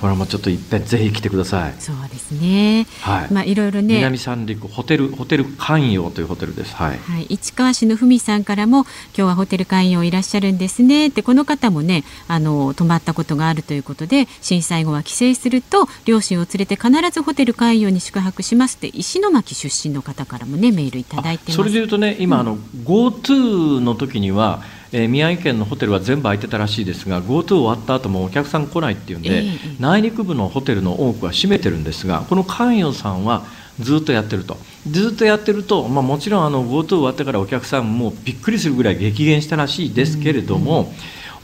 [0.00, 1.74] これもちょっといっぺんぜひ来てください。
[1.78, 2.86] そうですね。
[3.02, 3.32] はい。
[3.32, 3.96] まあいろいろね。
[3.96, 6.74] 南三陸ホテルホテル寛陽というホテルです。
[6.74, 6.98] はい。
[6.98, 7.26] はい。
[7.28, 33.44] 市川市のふみさんからも今日はホテル寛陽いらっしゃるんですねってこの方もねあの泊まったことがあるということで震災後は帰省すると両親を連れて必ずホテル寛陽に宿泊しますって石巻出身の方からもねメールいただいてそれで言うとね今、うん、あの GoTo の時にはえー、宮城県のホテルは全部空いてたらしいですが GoTo 終わった後もお客さん来ないっていうんで、えー、内陸部のホテルの多くは閉めてるんですがこの関与さんは
[33.80, 34.56] ずっとやってると。
[34.90, 40.92] ずっとやってると、まあ、もちろんあの GoTo 終わってからお客さんもびっくりするぐらい激減したらしいですけれども、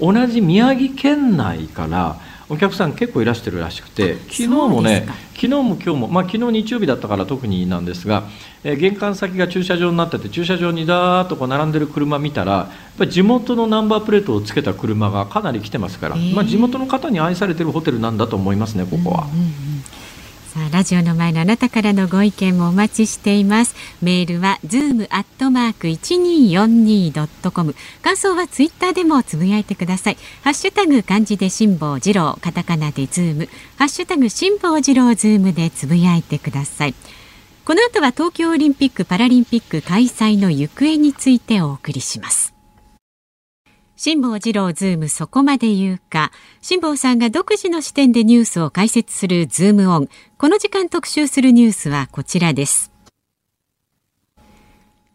[0.01, 8.25] うん、同じ宮城県内からお客さん結構いらしてるらしくて昨日もね昨日も今日も、まあ、昨日日曜日だったから特になんですが、
[8.63, 19.25] えー、玄関先が駐車場になってて駐車場にだーっとこう並んでる車見たらやっぱり地元のナンバープレートをつけた車がかなり来てますから、まあ、地元の方に愛されてるホテルなんだと思いますねここは。
[19.25, 19.75] うんうんうん
[20.55, 23.75] さあラジオの前のあなたからのご意見もお待ちしています。
[24.01, 27.75] メールはズームアットマーク一二四二ドットコム。
[28.03, 30.17] 感想はツイッターでもつぶやいてください。
[30.45, 32.39] ハッシュタグ漢字で辛坊治郎。
[32.41, 33.49] カタカナでズーム。
[33.79, 36.95] ハッシュタグ辛坊治郎ズームでつぶやいてください。
[37.65, 42.54] この後は東京オリンピック・パラリンピック開催の行方についてお送りします。
[43.97, 46.33] 辛坊治郎ズームそこまで言うか。
[46.61, 50.09] 辛坊さんが独自の視点でニュースを解説するズームオン。
[50.37, 52.91] この時間特集するニュースはこちらです。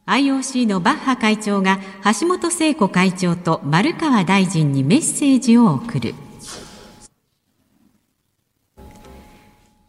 [0.05, 1.79] IOC のバッハ会長が
[2.19, 6.15] 橋本聖子会長と丸川大臣にメッセージを送る。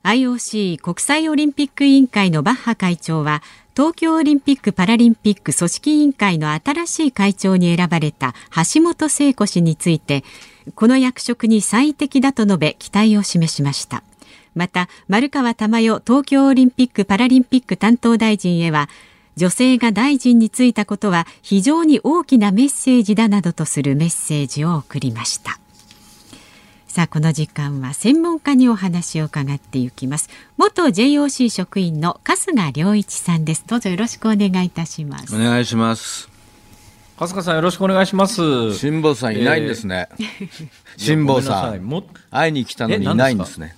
[0.02, 3.42] IOC 国際オリンピック委員会のバッハ会長は
[3.76, 8.34] 東京オリンピック・パラリンピック組織委員会の新しい会長に選ばれた
[8.74, 10.24] 橋本聖子氏について
[10.74, 14.02] この役職に最適だと述べ期待を示しました。
[14.54, 18.88] また丸川珠代東京オリンピック・パラリンピック担当大臣へは
[19.36, 25.60] 女性が大臣に就いたことは非常に大きなメッセージだなどとするメッセージを送りました。
[26.90, 30.28] さあこの時間は専門家にお話を伺っていきます。
[30.56, 33.62] 元 JOC 職員の春日良一さんです。
[33.64, 35.32] どうぞよろしくお願いいたします。
[35.32, 36.28] お願いします。
[37.16, 38.74] 春日さんよろしくお願いします。
[38.74, 42.04] 辛坊さんいないんですね、えー、 辛坊さん。
[42.28, 43.76] 会いに来たのにいないんですね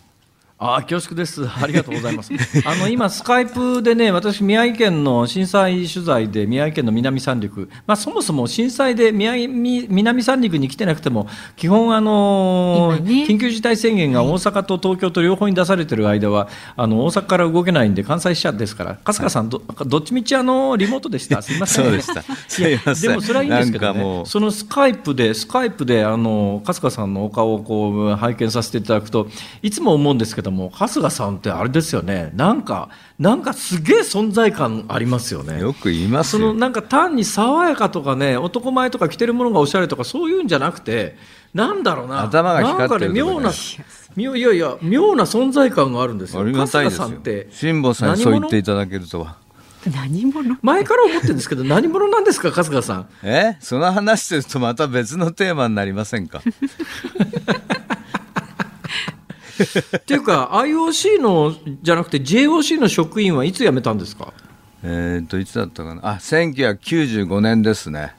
[0.65, 1.45] あ恐縮です。
[1.49, 2.33] ありがとうございます。
[2.65, 21.41] あの今スカイプでね、私宮城県の震災取材で宮城県の南三陸、まあそもそも震災で宮城南三陸に来てなくても基本あの、ね、緊急事態宣言が大阪と東京と両方に出されてる間はあの大阪から動けないんで関西支社ですから、春日さんどどっちみちあのリモートでした？
[21.43, 21.85] すみません。
[21.85, 22.23] そうでした。
[22.95, 24.23] でもそれはいいんですけどね。
[24.27, 29.27] そのスカイプでスカイプであの春日さんのお顔をこう拝見させていただくと
[29.63, 32.31] いつも思うんですけども春日さんってあれですよね。
[32.35, 32.89] なんか
[33.19, 35.61] なんかすげえ存在感ありますよね。
[35.61, 41.17] よく言いますそのなんか単に爽やかとかね男前とか着てるものがおしゃれとかそういうんじゃなくて
[41.55, 42.23] なんだろうな。
[42.23, 46.43] 頭が光ってる、ね、妙ないやいや妙な存在感があるんですよ。
[46.43, 47.11] ありがたいですよ。
[47.51, 49.41] 辛坊さんそう言っていただけるとは。
[49.91, 50.59] 何者？
[50.63, 53.09] 前から思ってるんですけど何者なんですか春日さん？
[53.25, 53.57] え？
[53.59, 56.41] その話するとまた別のテーマになりませんか？
[59.97, 64.33] っていうか IOC のじゃなくて JOC の職員はいつ辞めたんですか？
[64.83, 66.01] えっといつだったかな？
[66.03, 68.15] あ1995年ですね。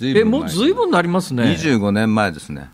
[0.00, 1.44] えもうずいぶんなりますね。
[1.44, 2.68] 25年前ですね。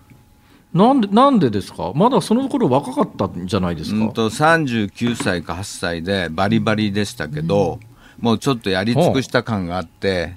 [0.72, 1.92] なんでなんでですか？
[1.94, 7.80] まだその頃若かったんじゃないですか、うんと39歳か8歳でバリバリでしたけど、
[8.18, 10.36] うん、もうちょっとやり尽くした感があって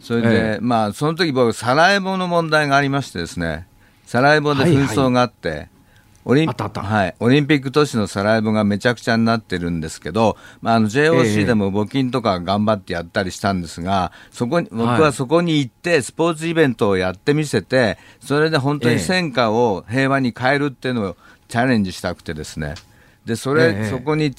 [0.00, 3.66] それで、ええ、まあその時僕サラエボの問題がありましてですね。
[4.06, 5.69] サラエボで紛争があって、はいはい
[6.24, 21.16] オリンはい、オリンピック都市のサラエボがめちゃくちゃになってるんですけど、まあ、あの JOC でも募金とか頑張ってやったりしたんですが、そこに僕はそこに行って、スポーツイベントをやってみせて、それで本当に戦火を平和に変えるっていうのを
[21.48, 22.74] チャレンジしたくてですね、
[23.24, 24.34] でそれ、そこに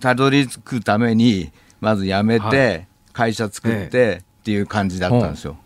[0.00, 5.56] たどり着くために、まず辞めて、会社作ってっていう感じだったんですよ。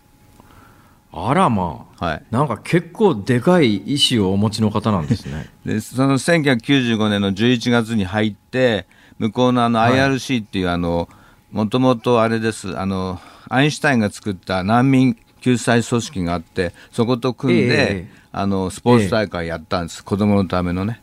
[1.13, 5.49] あらまあ、はい、なんか結構でかい意思をお持ちの方なんですね。
[5.65, 8.87] でその1995年の11月に入って
[9.19, 11.09] 向こうのあの IRC っていうあの
[11.51, 13.19] もともとあれですあの
[13.49, 21.01] アインシュタインが作った難民救済組織があってそこと組んで、えー、あのスポーツ大会やったんです、えー、子供のためのね。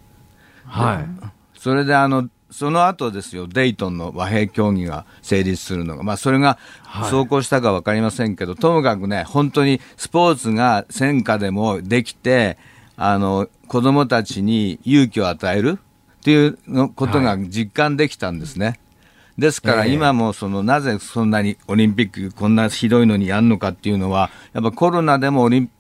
[0.65, 12.57] はい、それであのその後ですよ、デイトンの和平協議が成立するのが、まあ、それが走行したか分かりませんけど、はい、ともかくね、本当にスポーツが戦火でもできて、
[12.97, 15.79] あの子供たちに勇気を与える
[16.21, 18.67] っていうのことが実感できたんですね。
[18.67, 18.79] はい、
[19.39, 25.71] ですから今もそのなぜそんなにオリンピックこんなひどいのにやるのかっていうのはやっぱコロナでもオリン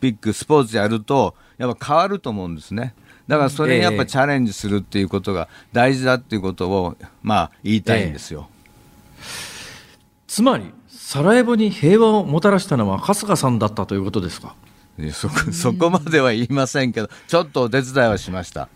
[0.00, 2.94] ピックスポーツやるとやっぱ変わると思うんですね。
[3.28, 8.48] だからそれにやっぱチャレンジするっていうことが大事だっていうことを、まあ、言いたいんですよ。
[8.50, 8.54] え
[10.28, 14.54] つまり、サラエボに平和をもたらしたのは春日さんだったということですか？
[15.12, 18.68] そこそこまでは言いませんけど、ちょっとお手伝いはしました。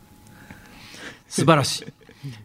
[1.28, 1.84] 素晴らしい。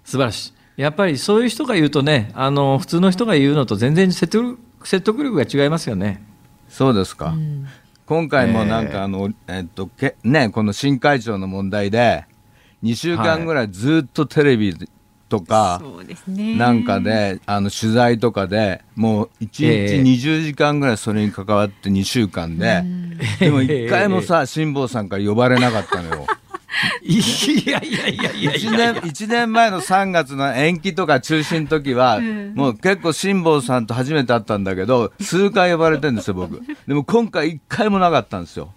[0.03, 0.81] 素晴らしい。
[0.81, 4.37] やっぱりそういう人が言うとね、あの普通の人が言うのと全然説
[5.01, 6.23] 得力が違いますよね。
[6.69, 7.29] そうですか。
[7.29, 7.67] うん
[8.05, 12.25] 今回もなんかあの、えっとけね、この新会長の問題で
[12.83, 14.75] 2週間ぐらいずっとテレビ
[15.27, 15.81] とか、
[16.27, 19.47] なんかであの取材とかでもう1
[19.87, 22.83] 日20時間ぐらいそれに関わって2週間で、
[23.39, 26.27] でも1回もさ辛坊さんから呼ばれなかったのよ。
[27.01, 32.19] いやいやいやいや1年 ,1 年前の3月の延期とか中止の時は、
[32.53, 36.61] もう結構辛坊さんと初めて会ったんだけど数回呼ばれてるんですよ僕。
[36.87, 38.73] でも今回1回もなかったんですよ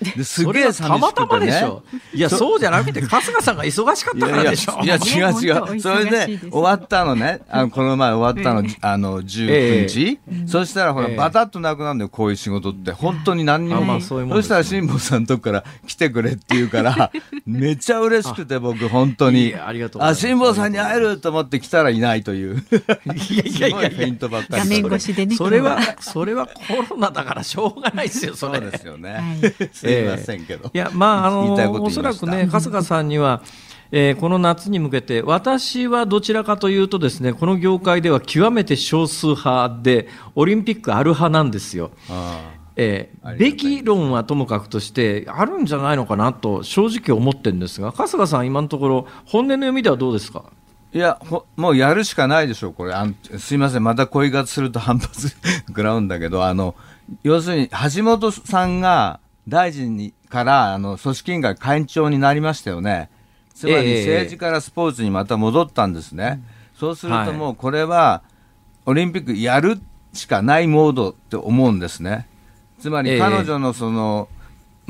[0.00, 1.82] ですげえたまたまでしょ。
[2.14, 4.80] いや、そうじゃなくて、春日さんが忙しかったからでしょ。
[4.82, 5.80] いや、 違う違う。
[5.80, 10.18] それで、終わったのね、あの、この前終わったの、あの、19日。
[10.46, 12.92] そしたら、ほら、バタッとなくなるんだよ、こういう仕事って。
[12.92, 14.00] 本当に何にも。
[14.00, 17.10] そしたら、辛坊さんのとこから 来てくれって言うから、
[17.44, 19.54] めっちゃ嬉しくて、僕、本当に。
[19.54, 22.56] ありがとうあ、辛坊さんに会えると思って来たらいないという。
[22.56, 24.62] いやいやいや、フェイントばっかり。
[24.62, 25.36] 画面越しでね。
[25.36, 26.52] それは、それはコ
[26.90, 28.60] ロナだからしょうがないですよ、それ。
[28.60, 29.38] そうですよね。
[29.90, 33.42] 言いませんけど、いやまああのおそらくね春日さんには
[33.92, 40.06] えー、この夏に向けて、私はどちらかというとですね、この業界では極めて少数派で、
[40.36, 41.90] オリンピックある派なんですよ。
[42.76, 50.44] えー、べき論はともかくとしてあるんじゃないのかなと正直思ってるんですが春日さん、今のところ本音の読みではどうですか？
[50.92, 51.20] いや
[51.56, 52.92] もうやるしかないでしょう、これ。
[52.92, 53.08] あ
[53.38, 55.30] すいません、また声がすると反発
[55.66, 56.76] 食らうんだけどあの
[57.24, 63.10] 要するに橋本さんが大臣にからあの組織委員会会長になりましたよね。
[63.54, 66.40] つまり政治からスポーツにまた戻ったんですね、
[66.74, 68.22] えー、そうするともうこれは
[68.86, 69.80] オリンピックやる
[70.12, 72.26] しかないモードって思うんですね。
[72.78, 74.39] つまり彼女のその、えー、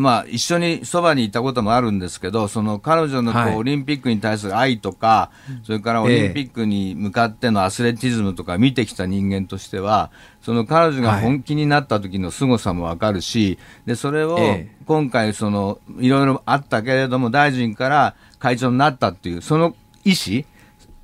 [0.01, 5.30] まあ、一緒にそばにいたこともあるんですけど、その彼女のこう、はい、オリンピックに対する愛とか、
[5.62, 14.38] それからオリンピックに向かってのアスレティズムとか見てきた人間としては、その彼女が本気になった時の凄さもわかるし、でそれを
[14.86, 20.44] 今回その、いろいろあったけれども、大臣から会長になったっていう、その意思、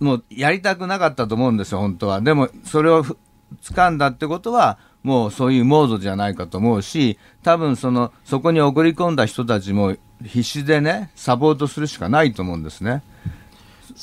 [0.00, 2.22] もうやりたくなかったと思うんですよ、本当は。
[2.22, 3.04] でも、それを
[3.62, 9.94] 掴んだってことは、もうそういうモードじゃないかと思うし、多分その、そこに送り込んだ人たちも
[10.24, 13.04] 必死でね、サポートするしかないと思うんですね。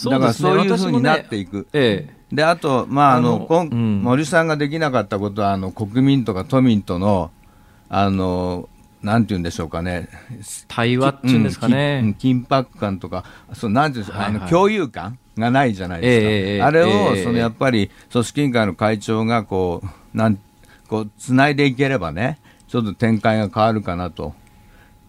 [0.05, 1.57] だからそういうふうになっていく。
[1.57, 7.31] ねええ、で、あと、まあ、あの、あのうん、森さんができなかったことは、あの、国民とか都民との、
[7.89, 8.69] あの、
[9.01, 10.07] なんて言うんでしょうかね。
[10.69, 11.99] 対話っていうんですかね。
[12.01, 16.29] うん、緊迫感とか、そう、なんていうんですか、はいはい、あの、共有感がないじゃないですか。
[16.29, 20.39] えー、あれを、えー、その、やっぱり、組織委員会の会長が、こう、なん、
[20.87, 24.33] こう、つないでいければね、ちょっと展開が変わるかなと。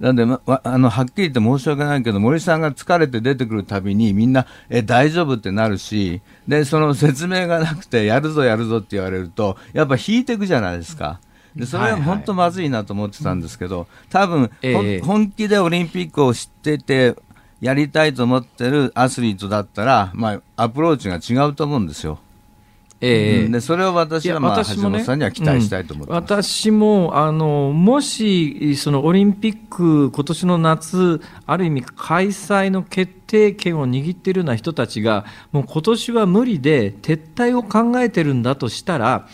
[0.01, 11.21] なんで、ま、あの、はっきり言って申し訳ないけど、森さんが疲れて出てくるたびに、みんな、え、大丈夫ってなるし、で、その説明がなくて、やるぞやるぞって言われると、やっぱ引いていくじゃないですか。
[11.55, 17.15] でそれは本当まずいなと思ってたんですけど、多分、えー、本気でオリンピックを知ってて、
[17.61, 22.19] やりたいと思ってるアスリートだったら、まあ、アプローチが違うと思うんですよ。
[23.01, 39.29] えー、うん、でそれを私は、まあ、橋本さんには期待したいと思って、うん、私もあのもしそのオリンピック今年の夏ある意味開催の決定権を握っているような人たちがもう今年は無理で撤退を考えてるんだとしたら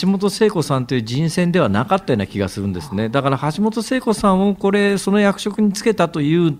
[0.00, 3.08] 橋本聖子さんという人選ではなかったような気がするんですね。
[3.08, 6.56] だから橋本聖子さんをこれその役職につけたという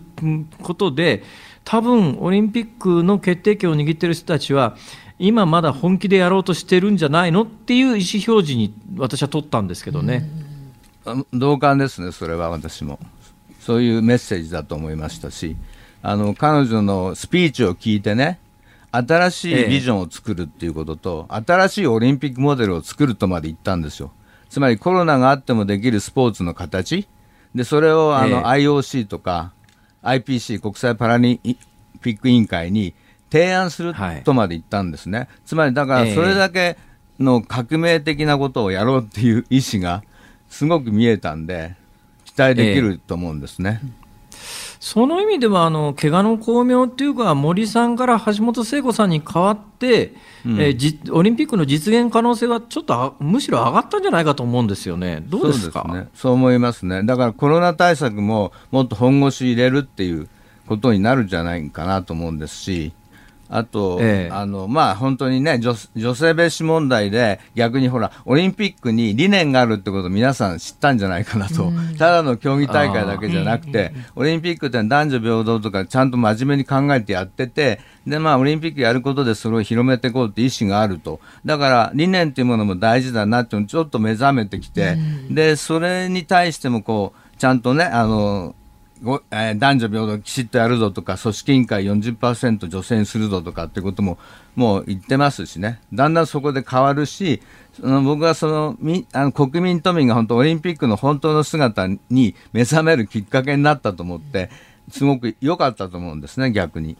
[0.63, 1.23] ことで
[1.65, 4.77] 多分オリンピックの決定権を握っている人たちは
[5.19, 10.29] 今まだ本気でやろうとしてるんじゃないのっていう意思表示に私は取ったんですけどね。
[11.33, 12.99] 同感ですね、それは私も。
[13.61, 15.57] そういうメッセージだと思いましたし、
[16.03, 18.41] あの彼女のスピーチを聞いてね、
[18.91, 24.11] 新しいビジョンを作るっていうことと、ええ、新しいオリンピックモデルを作るとまで言ったんですよ。
[24.51, 27.09] つまりコロナがあってもできるスポーツの形、
[27.55, 29.53] でそれをあの、え、IOC とか
[30.03, 31.39] IPC・ 国際パラリン
[32.01, 32.95] ピック委員会に
[33.33, 36.77] 提案するとまで言ったんですね、はい、つまりだからそれだけ
[37.19, 40.03] の革命的なことをやろうっていう意思が
[40.51, 41.77] すごく見えたんで、
[42.27, 43.81] 期待できると思うんですね。
[43.83, 44.03] え
[44.81, 50.13] その意味では、あの怪我の巧妙っていうか、森さんから橋本聖子さんに代わって、
[50.45, 55.85] うん、えー、オリンピックの実現可能性はちょっとむしろ上がったんじゃないかと思うんですよね、どうですか？
[55.87, 60.29] そう、ね、そう思いますね、だからコロナ対策ももっと本腰入れるっていう
[60.67, 62.93] ことになるんじゃないかなと思うんですし、
[63.53, 71.71] あと、ええ、あの、まあ、本当にね女、女性蔑視問題で、逆にほら、オリンピックに理念があるってことを皆さん知ったんじゃないかなと。
[71.99, 81.21] ただの競技大会だけじゃなくて、オリンピックって男女平等とかちゃんと真面目に考えてやってて、で、まあ、オリンピックやることでそれを広めていこうって意思があると。
[81.45, 84.97] だから、理念っていうものも大事だなってちょっと目覚めてきて、
[85.29, 88.55] で、それに対してもこう、ちゃんとね、あの、
[89.31, 94.19] えー、男女平等きちっとやるぞとか、組織委員会40%女性にするぞとかってことも
[94.55, 97.43] もう言ってますしね、だんだんそこで変わるし、
[97.75, 104.51] その僕はそのみあの国民都民が本当、オリンピックの本当の姿に目覚めるきっかけになったと思って、
[104.91, 106.97] すごく良かったと思うんですね、逆に。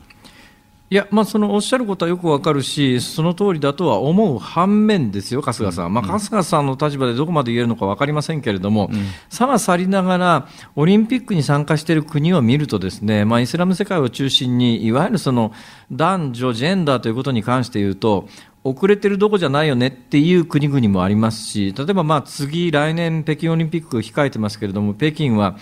[0.93, 15.53] いや、まあ、そのおっしゃることはよくわかるし、その通りだとは思う反面ですよ、春日さん、うん、まあ、春日さんの立場でどこまで言えるのか分かりませんけれども、うん、さは去りながら、オリンピックに参加している国を見ると、ですね、まあ、イスラム世界を中心に、いわゆるその
[15.91, 18.29] 男女、ジェンダーということに関して言うと、
[18.63, 25.57] 遅れてるどこじゃないよねっていう国々もありますし、例えばまあ次、来年、北京オリンピック控えてますけれども、北京は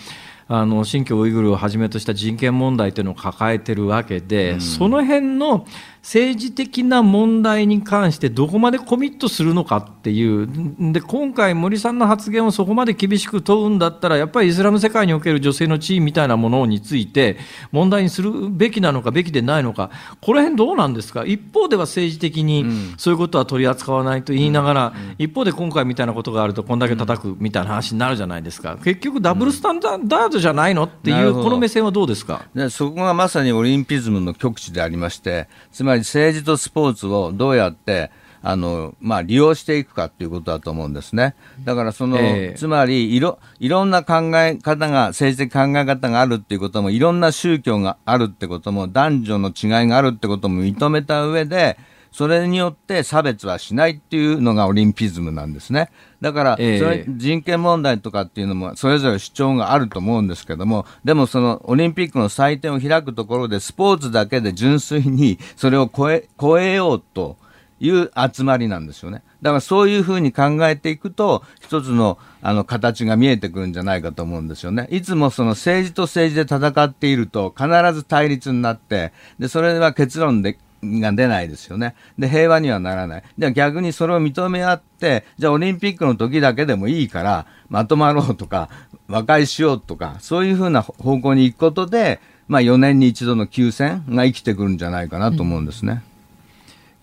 [0.53, 5.65] あの新疆ウイグルをはじめとした人権問題というのを抱えているわけで、うん、その辺の
[6.01, 10.49] 政治的な問題に関してどこまでコミットするのかっていう。
[10.91, 17.37] で今回森さんの発言をそこまで厳しく問うんだったらやっぱりイスラム世界における女性の地位みたいなものについて
[17.71, 19.91] 問題にするべきなのかべきでないのか。
[20.21, 21.23] この辺どうなんですか？
[21.23, 22.65] 一方では政治的に
[22.97, 28.77] そういうことは取り扱わないと言いながら、一方で今回みたいなことがあるとこんだけ叩くみたいな話になるじゃないですか。
[28.83, 32.45] 結局ダブルスタンダードじゃないのっていうこの目線はどうですか？
[32.55, 38.11] でそこがまさにオリンピズムの極致でありましてつまり政治とスポーツをどうやって
[38.43, 41.35] あの、まあ、利用していくかっていうことだと思うんですね。
[41.63, 51.77] だからその、えー、つまりいろ、いろんな考え方が、政治的考え方があるっていうことも、いろんな宗教があるってことも、男女の違いがあるってことも認めた上で、
[52.11, 55.89] それによって差別はしないっていうのがオリンピズムなんですね。
[56.19, 67.37] だから、それ人権問題とかっていうのもそれぞれ主張があると思うんですけども、でもそのオリンピックの祭典を開くところでスポーツだけで純粋にそれを超え、 超えようと
[67.79, 69.23] いう集まりなんですよね。
[69.41, 74.87] だからそういうふうに考えていくと、一つのあの形が見えてくるんじゃないかと思うんですよね。
[74.91, 81.95] いつもその政治と政治で戦っていると必ず対立になって、で、それは結論でが出ないですよね。
[82.17, 83.23] で、平和にはならない。
[83.37, 88.69] で、逆にそれを認め合って、じゃあオリンピックの時だけでもいいから、まとまろうとか、
[89.07, 96.03] 和解しようとか、そういうふうな方向に行くことで、まあ4年に一度の休戦が生きてくるんじゃないかなと思うんですね。
[96.05, 96.10] うん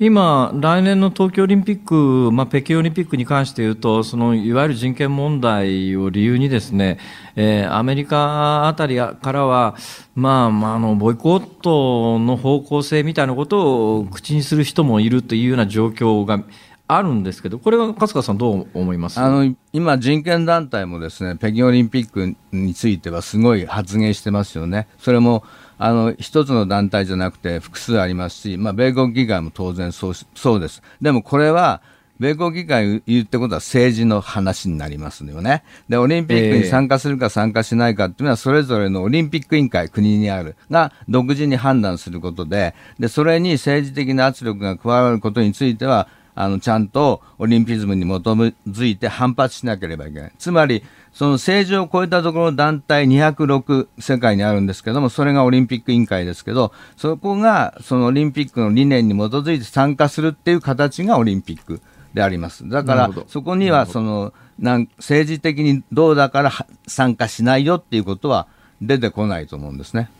[0.00, 7.00] 今、来年の東京オリンピック、まあ、北京オリンピックに関して言うと、そのいわゆる人権問題を理由にですね、
[7.34, 9.74] えー、アメリカあたりからは、
[10.14, 16.44] まあ、まあ、あのボイコットの方向性みたいなことを口にする人もいるというような状況が
[16.86, 19.18] あるんですけど、これは春日さん、どう思います？
[19.18, 24.86] あの今、人権団体もですね北京オリンピックについてはすごい発言してますよね。
[24.96, 25.42] それも
[25.78, 30.82] あの一つの団体じゃなくて複数ありますし、まあ、米国議会も当然そうそうです。
[31.00, 31.80] でもこれは
[32.18, 35.62] 米国議会言ってことは政治の話になりますよね。
[35.88, 50.32] で、オリンピックに参加するか参加しないかっていうのは、それぞれのオリンピック委員会、国にある、が独自に判断することで、で、それに政治的な圧力が加わることについては、あの、ちゃんとオリンピズムに基づいて反発しなければいけない。
[50.38, 50.82] つまり、
[51.12, 61.80] その政治を超えたところの団体206世界にあるんですけども、それがオリンピック委員会ですけど、そこがそのオリンピックの理念に基づいて参加するっていう形がオリンピック
[62.14, 62.68] であります。
[62.68, 66.52] だから、そこにはその、なん政治的にどうだから
[66.86, 68.48] 参加しないよっていうことは
[68.82, 70.10] 出てこないと思うんですね。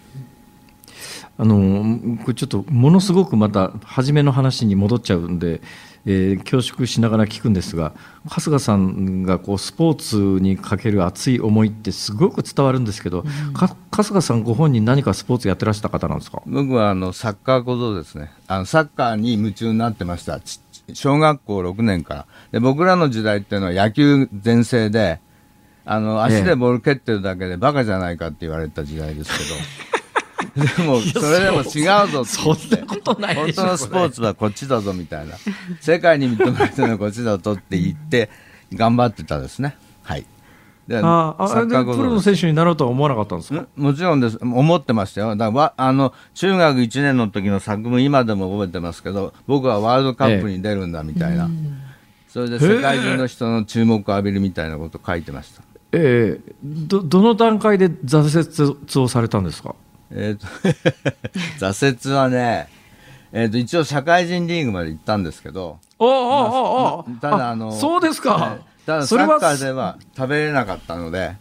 [1.40, 5.60] あのこれちょっとものすごくまた初めの話に戻っちゃうんで
[6.10, 7.92] えー、恐縮しながら聞くんですが
[8.26, 16.42] 春日さんがこうスポーツにかける熱い思いってすごく伝わるんですけど、うん、春日さんご本人何かスポーツやってらした方なんですか？
[16.46, 18.30] 僕はあのサッカー小僧ですね。
[18.46, 20.40] あのサッカーに夢中になってました。
[20.94, 22.26] 小学校6年から。
[22.52, 25.20] で僕らの時代っていうのは野球全盛で
[25.84, 29.97] あの足でボール蹴ってるだけでバカじゃないかって言われた時代ですけど。
[30.54, 32.30] でもそれでも違うぞって。
[32.30, 35.34] そんなことない本当のスポーツはこっちだぞみたいな。
[35.80, 38.30] 世界に認められてるのはこっちだぞって言って
[38.72, 39.76] 頑張ってたですね。
[40.02, 40.24] はい。
[40.90, 43.66] ああでプロの選手になろうとは思わなかったんですか？
[43.76, 44.38] もちろんです。
[44.40, 45.36] 思ってましたよ。
[45.36, 51.70] だからあの中学1年の時の作文今でも覚えてますけど僕はワールドカップに出るんだみたいな、ええ、
[52.28, 55.62] それで世界中の人の注目を浴びるみたいなことを書いてました。
[55.92, 59.74] ええどどの段階で挫折をされたんですか？
[60.10, 62.68] えっ、ー、と挫折はね、
[63.32, 71.36] えー、と一応社会人リーグまで行ったんですけどおおおおただあのそうですか、ただサッカーでは食べれなかったので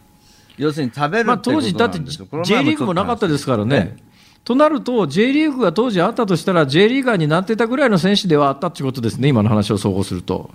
[0.56, 3.96] 要するに食べるって当時だって J リーグもなかったですからね、
[4.44, 10.50] となると J リーグが当時あったとしたら J リーガーになってたぐらいの選手ではあったってことですね今の話を総合すると。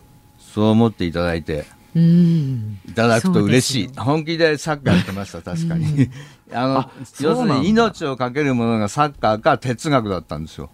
[0.54, 1.66] そう思っていただいて。
[1.96, 6.10] いただくと嬉しい、本気でサッカーやってました確かに
[6.54, 10.70] あの要するに命を懸けるものがサッカーか哲学だったんですよ。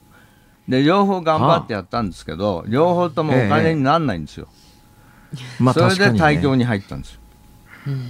[0.68, 4.48] で両方頑張ってやったんですけど両方ともお金にならないんですよ、
[5.60, 7.19] まあ、それで対響に入ったんですよ、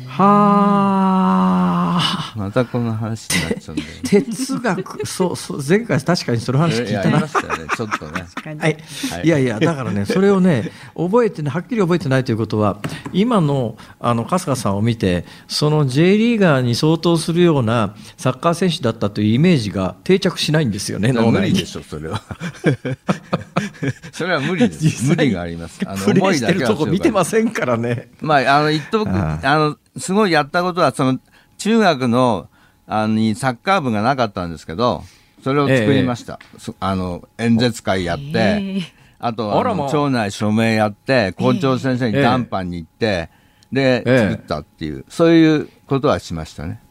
[0.07, 1.59] は
[2.01, 2.33] あ。
[2.35, 5.05] またこの話になっちゃうんだよ、ね、 哲学。
[5.05, 7.27] そうそう前回確かにその話聞いたな、ね、
[7.75, 8.77] ちょっとね、はい、はい、
[9.23, 12.79] いやいやだからねそれをね覚えてはっきり覚えてないということは
[13.11, 22.21] 今のあの春日さんを見てその J リーガーに相当するようなサッカー選手だったというイメージが定着しないんですよね無理でしょそれは。
[24.11, 25.05] それは無理です。
[25.05, 25.79] 無理があります。
[25.85, 28.09] あの思いだけは見てませんからね。
[28.21, 29.09] まああの言っとく。
[29.09, 29.68] あの
[29.99, 31.19] すごいやったことは、その、
[31.57, 32.47] 中学の、
[32.87, 35.03] あの、にサッカー部がなかったんですけど、
[35.43, 36.39] それを作りました。
[36.57, 38.81] そあの、演説会やって、え
[39.19, 43.29] あとはあ町内署名やって、校長先生に談判に行って、
[43.71, 46.81] で、ええ作ったっていう、そういうことはしましたね。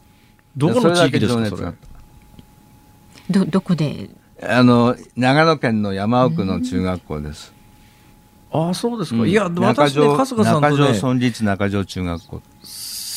[0.55, 1.73] どこの地域ですか。
[3.29, 4.09] どどこで？
[4.41, 7.53] あの、長野県の山奥の中学校です。
[8.51, 9.21] ああ、そうですか。
[9.21, 12.41] うんいや、私ね、中条春日さんと中条ね、村立中条中学校。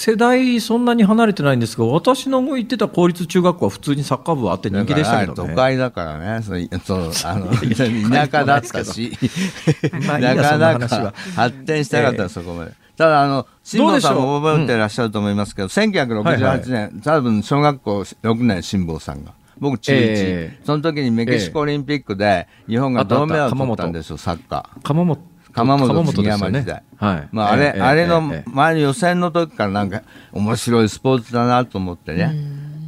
[0.05, 5.51] 世代そんなに離れてないんですが、私の行ってた公立中学校は普通にサッカー部はあって人気でしたけどね。
[5.51, 6.59] 都会だからね、そう
[7.25, 7.47] あの
[8.11, 9.17] 田舎だったし、
[10.21, 12.73] なかなか発展したかった、ええそこまで。
[12.97, 19.31] ただ、あの、辛坊さんも覚えてらっしゃると思いますけど、1968年、多分小学校6年、辛坊さんが。
[19.61, 24.83] 僕、中1、ええその時にメキシコオリンピックで、日本が銅メダルを取ったんですよ、サッカー。
[24.83, 26.83] 鎌本鎌本杉山時代。
[26.97, 27.29] はい。
[27.31, 32.35] まあ、あれ、ええあれのええ前の予選の時からなんか面白いスポーツだなと思ってね。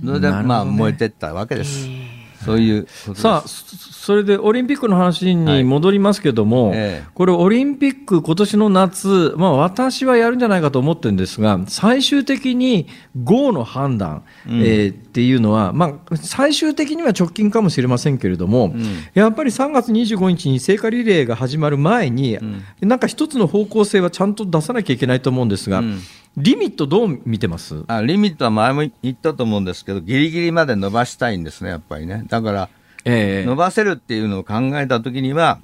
[0.05, 1.89] それで、まあ燃えてったわけです。
[2.45, 2.87] そういう。
[3.15, 7.09] さあ、そそれでオリンピックの話に戻りますけども、ええ。
[7.15, 12.87] これ、オリンピック、今年の夏、まあ、私はやるんじゃないかと思ってるんですが、最終的に
[13.23, 18.75] GO の判断、えーっていうのは、まあ、最終的には直近かもしれませんけれども、
[19.15, 22.39] やっぱり3月25日に聖火リレーが始まる前に、
[22.83, 26.01] なんか一つの方向性はちゃんと出さなきゃいけないと思うんですが、うん
[26.37, 27.85] リミット、どう見てます？
[27.87, 32.24] あリミットは前も言ったと思うんですけど、ギリギリまで伸ばしたいんですね、やっぱりね。
[32.28, 32.68] だから、
[33.05, 35.61] ええ伸ばせるっていうのを考えたときには、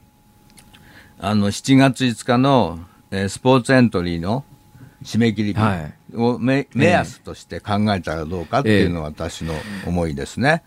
[1.18, 2.78] あの、7月5日の、
[3.10, 4.44] えースポーツエントリーの
[5.02, 9.54] 締め切り日はいを目目安として考えたらどうかっていうのが私の
[9.86, 10.62] 思いですね。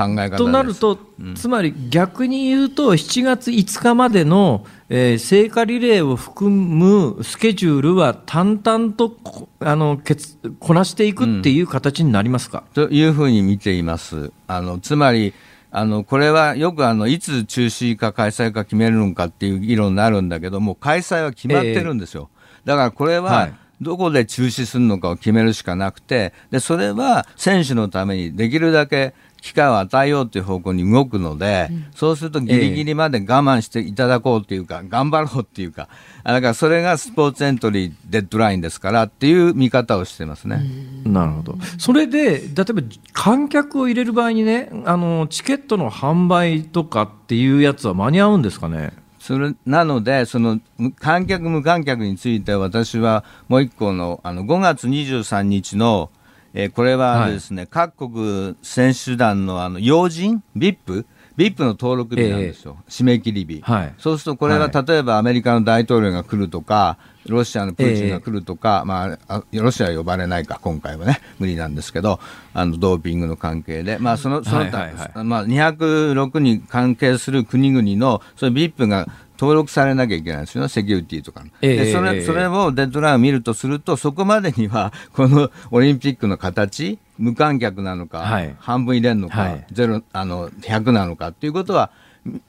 [0.00, 0.38] 考え方。
[0.38, 0.98] となると、
[1.34, 14.32] つまり逆に言うと、7月5日までの、えー聖火リレーを含むスケジュールは淡々とこあのけつこなしていくっていう形になりますか、というふうに見ています。
[14.46, 15.34] あのつまり
[15.70, 22.30] あのこれはよくあのいつ中止か開催か決めるのかっていう議論になるんだけども開催は決まってるんですよ。
[22.64, 35.88] だからこれははいどこで中止するのかを決めるしかなくてでそれは選手のためにできるだけ機会を与えようという方向に動くので、そうするとギリギリまで我慢していただこうというか、頑張ろうっていうか、
[36.24, 40.62] あだからそれがスポーツエントリーデッドラインですからっていう見方をしてますね。
[41.04, 42.82] なるほど、それで、例えば
[43.12, 48.92] 観客を入れる場合にね、あのチケットの販売とかっていうやつは間に合うんですかね？
[49.18, 56.10] それなので、その無観客、無観客について私はもう一個のあの5月23日の、
[56.54, 61.04] えーこれはですね、各国選手団のあの要人、VIP、
[61.36, 63.94] VIP の登録日なんですよ、締め切り日、はい。
[63.98, 64.86] そうするとこれははい。
[64.86, 72.18] 例えばアメリカの大統領が来るとか、ロシアのプーチンが来るとか、まああ、ロシアは呼ばれないか、今回はね、無理なんですけど、
[72.52, 75.24] あのドーピングの関係で、まあ、そのその他、はいはいはい。
[75.24, 79.06] まあ、206に関係する国々のそういう VIP が
[79.40, 81.46] 登録されなきゃいけないんですよね、セキュリティとかの。
[81.62, 91.90] ええでそええれそれをデッドラインを見るとすると、そこまでには、このオリンピックの形、無観客なのか、はい半分入れるのか、はいゼロあの100なのかっていうことは、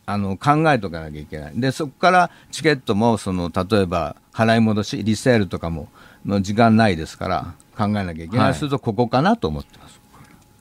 [0.05, 1.53] あの考えとかなきゃいけない。
[1.55, 5.87] で、そこからチケットも、その例えば払い戻し、リセールとかも、
[6.25, 8.45] の時間ないですから、考えなきゃいけない。
[8.47, 10.01] はいすると、ここかなと思ってます。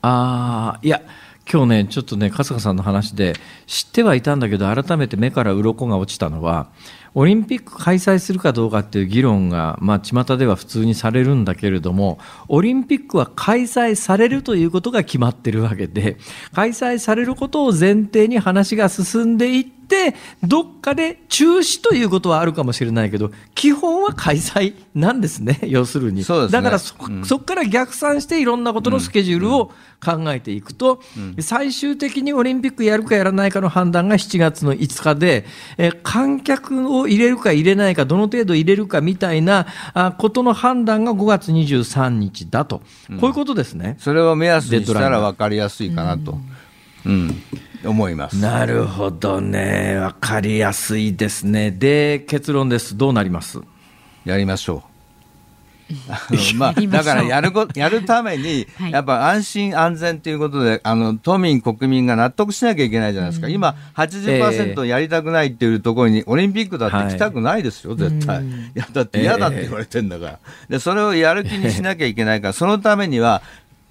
[0.02, 1.02] ああ、いや、
[1.52, 3.34] 今日ね、ちょっとね、春日さんの話で、
[3.66, 6.68] 知ってはいたんだけど、改めて目から鱗が落ちたのは、
[7.14, 16.18] オリンピック開催するかどうかっていう議論が、まあ、巷では普通にされるんだけれども、オリンピックは開催されるということが決まってるわけで、
[16.54, 26.22] 開催されることを前提に話が進んでいって、どっかで中止ということはあるかもしれないけど、基本は開催なんですね、 要するに。
[26.46, 26.52] ね。
[26.52, 27.24] だからそ、うん。
[27.24, 29.72] そこから逆算していろんなことのスケジュールを
[30.04, 31.02] 考えていくと、
[31.40, 35.44] 最終的にオリンピックやるかやらないかの判断が7月の5日で、
[35.76, 42.82] えー観客を入れるか入れないか、どの程度入れるかみたいなあことの判断が5月23日だと、
[43.20, 43.96] こういうことですね。
[43.98, 46.38] それを目安にしたら分かりやすいかなと、
[47.06, 47.42] うん
[47.84, 48.36] 思います。
[48.36, 51.70] なるほどね、わかりやすいですね。
[51.70, 52.96] で、結論です。
[52.96, 53.60] どうなります？
[54.24, 54.89] やりましょう。
[56.56, 58.92] まあ、だからやるこ やるために、はい。
[58.92, 68.44] やっぱ安心安全ということで、あの都民、国民が納得しなきゃいけないじゃないですか、今、80%やりたくないっていうところに、オリンピックだって行きたくないですよ、絶対。
[68.44, 70.38] いやだって嫌だって言われてんだから、
[70.68, 73.42] で、それをやる気にしなきゃいけないから、そのためには、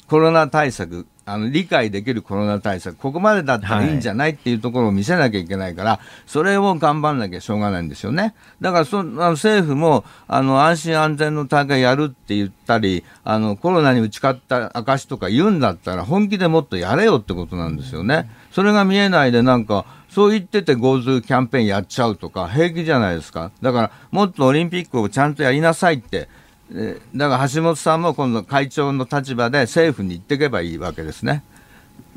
[0.10, 8.34] コロナ対策あの理解できるコロナ対策、ここまでだったらいいんじゃないっていうところを見せなきゃいけないから、それを頑張んなきゃしょうがないんですよね。
[8.62, 18.28] だからそあの政府もあの安心安全の大会やるって言ったり、あのコロナに打ち勝った証とか言うんだったら、本気でもっとやれよってことなんですよね。
[18.52, 23.52] それが見えないで、なんか、そう言ってて GoTo キャンペーンやっちゃうとか、平気じゃないですか。
[23.62, 26.28] だから、もっとオリンピックをちゃんとやりなさいって、
[27.16, 31.44] だから橋本さんも今度会長の立場で政府に言っていけばいいわけですね。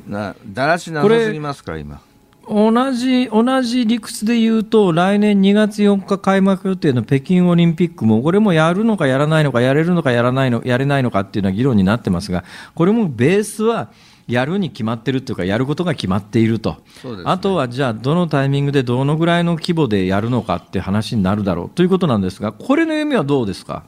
[0.07, 2.01] なだらしなさすぎますから今。
[2.49, 12.43] 同じ同じ理屈で言うと、来年2月4日開幕予定の北京オリンピックも、これもやるのかやらないのか、やれるのかやらないのやれないのかっていうのは議論になってますが、
[12.75, 13.91] これもベースは
[14.27, 16.71] やるに決まってるというか、やることが決まっていると、
[17.05, 23.85] ね、あとはじゃあ、どのタイミングでどのぐらいの規模でやるのかって話になるだろうということなんですが、これの読みはどうですか？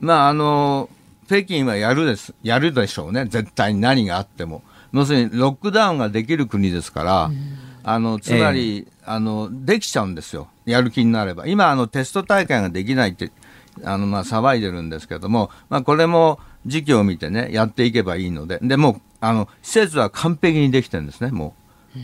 [0.00, 0.88] まああの
[1.26, 4.62] 北京はやるですやるでしょうね、絶対に何があっても。
[4.92, 7.30] 要するにロックダウンができる国ですから、
[7.82, 11.46] あのつまり、えー、あのできちゃうんですよ、やる気になれば。
[11.46, 13.30] 今あの、テスト大会ができないって
[13.84, 21.54] あの、まあ、騒いでるんですけども、まあ、これも時期を見てね、やっていけばいいので、でもあの施設は完璧にできてるんですね、も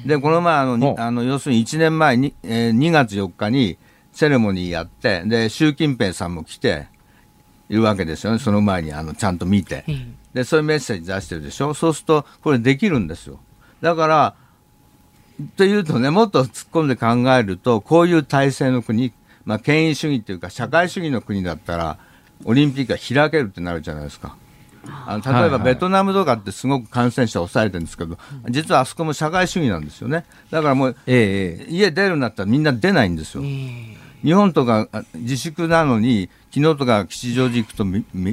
[0.04, 0.08] う。
[0.08, 3.78] で、この前あの、あの要するに1年前に、えー、2月4日に
[4.12, 6.88] セレモニーやって、で習近平さんも来て
[7.72, 9.84] いるわけですよね、その前にあのちゃんと見て。
[10.34, 13.38] でそういうメッセージ出してるでしょそうするとこれできるんですよ
[13.82, 14.34] だから
[15.56, 19.12] というとねもっと突っ込んで考えるとこういう体制の国、
[19.44, 21.98] まあ、権威主義というか社会主義の国だったら
[22.44, 24.36] オリンピックが開けるってなるじゃないですか。
[25.06, 28.18] あの例えばベトナムとかってすごく感染者を抑えてるんですけど、
[28.48, 30.24] 実はあそこも社会主義なんですよね。
[30.50, 33.44] だからもう、ええ、家出るんだったらみんな出ないんですよ。
[33.44, 37.86] え日本とか自粛なのに昨日とか吉祥寺行くと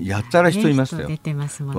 [0.05, 1.07] やったら人いましたよ。
[1.09, 1.19] ね。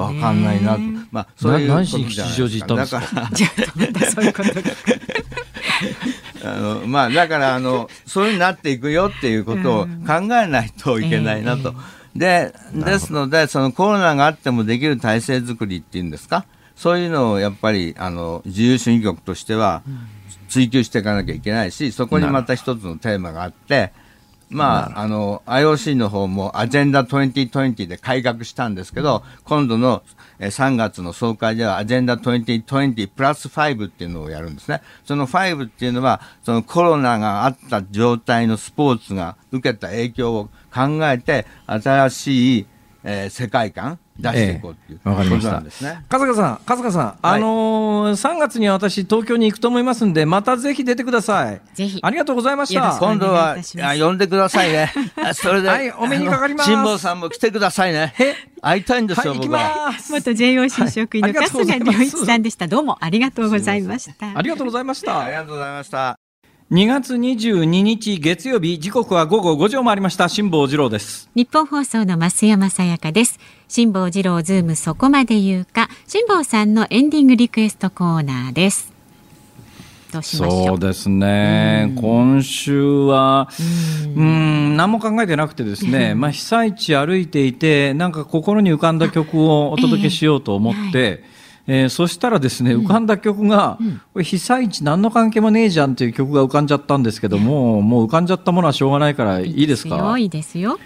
[0.00, 0.80] わかんないなと。
[1.10, 3.30] まあそういう何しに吉祥寺行ったんですか？
[3.34, 4.50] じゃあそういうこと
[6.48, 11.74] あのまあだからあのそういうになっていくよっていうことを考えないといけないなと。
[12.16, 16.44] でですのでそのコロナがあってもできる体制作りっていうんですか？
[16.74, 19.82] そういうのをやっぱりあの自由主義国としては
[20.48, 23.92] 追求していかなきゃいけないし、そこにまた一つのテーマがあって、
[24.50, 30.02] まあ、あの、IOC の方もアジェンダ2020で改革したんですけど、今度の
[30.40, 34.82] 3月の総会ではアジェンダ2020プラス5っていうのをやるんですね。
[35.04, 40.44] その5っていうのは、そのコロナがあった状態のスポーツが受けた影響を
[40.74, 42.66] 考えて、新しい、
[43.02, 46.04] えー、世界観、出していこうっていう、ええ、かりましたですね。
[46.10, 51.60] 春日さん、春日さん、はい、あのー、3月に私東京に行くと思いますんで、またぜひ出てください。
[51.74, 51.98] ぜひ。
[52.02, 52.98] ありがとうございました。
[53.00, 54.92] 今度はあ呼んでくださいね。
[55.32, 56.70] それで、はい、お目にかかります。
[56.70, 58.14] 辛坊さんも来てくださいね。
[58.60, 59.92] 会いたいんですよ、はい、僕は。
[60.10, 62.68] 元 JOC 職員の春日良一さんでした。
[62.68, 64.36] どうもありがとうございました。
[64.36, 65.20] ありがとうございました。
[65.20, 66.19] ありがとうございました。
[66.70, 70.28] 2月22日月曜日時刻は午後5時を回りました。
[70.28, 71.28] 辛坊治郎です。
[71.34, 73.40] 日本放送の増山さやかです。
[73.66, 75.88] 辛坊治郎ズームそこまで言うか。
[76.06, 78.92] 辛坊さんのエンディングリクエストコーナーです。
[80.22, 83.48] そうですね、今週は、
[84.16, 100.18] うん、何も考えてなくてですね、まあ、被災地歩いていて、なんか心に浮かんだ曲をお届けしようと思って、えーはいえー、そしたらですね浮かんだ曲が、うん、これ被災地何の関係もねえじゃんっていう曲が浮かんじゃったんですけども、もう浮かんじゃったものはしょうがないからいいですか？
[100.18, 100.78] いいですよ。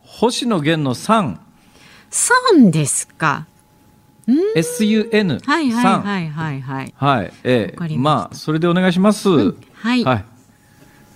[0.00, 1.36] 星野源の3
[2.10, 3.46] 3ですか。
[4.56, 6.94] SUN はいはいはいはいはい。
[6.96, 10.24] はい、えー、まあそれでお願いします、うん、はい、はい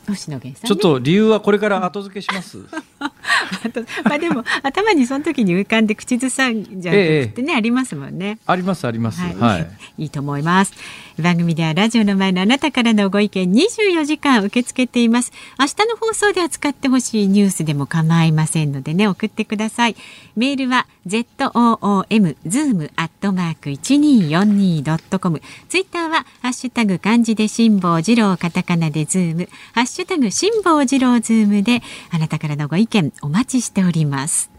[0.06, 2.58] 星野源さん、ね、ちょっと理由はこれから後付けします。
[4.04, 8.38] まあでも頭にその時に浮かんで口ずさんじゃなくてね、ええ、ありますもんね。
[8.46, 9.70] ありますあります、はい、はい、
[10.02, 10.72] いいと思います。
[11.20, 15.32] 番組ではラジオの前のあなたからのご意見24時間受け付けています。
[15.58, 19.96] 明日の放送で扱ってほしいニュースでも構いませんのでね送ってください。
[20.36, 29.48] メールは zoom zoom アットマーク 1242.com ツイッターはハッシュタグ漢字で辛坊治郎カタカナでズーム。
[29.74, 34.50] ハッシュタグ辛坊治郎ズームであなたからのご意見お待ちしております。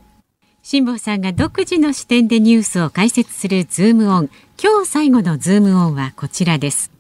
[0.62, 4.30] 辛坊さんが独自の視点でニュースを解説するズームオン。
[4.64, 6.92] 今日最後のズームオンはこちらです。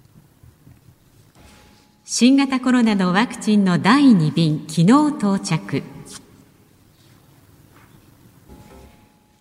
[2.05, 4.83] 新型コロナのワクチンの第2便昨日
[5.15, 5.83] 到着。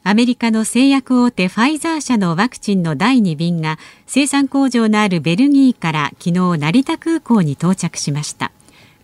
[0.04, 8.52] アメリカの製薬大手ファイザー社のワクチンの第2便が生産工場のあるベルギーから昨日成田空港に到着しました。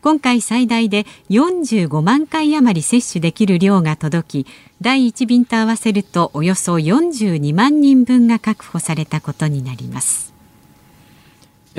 [0.08, 4.46] 今回最大で45万回余り接種できる量が届き
[4.80, 10.37] 第1便と合わせるとおよそ42万人分が確保されたことになります。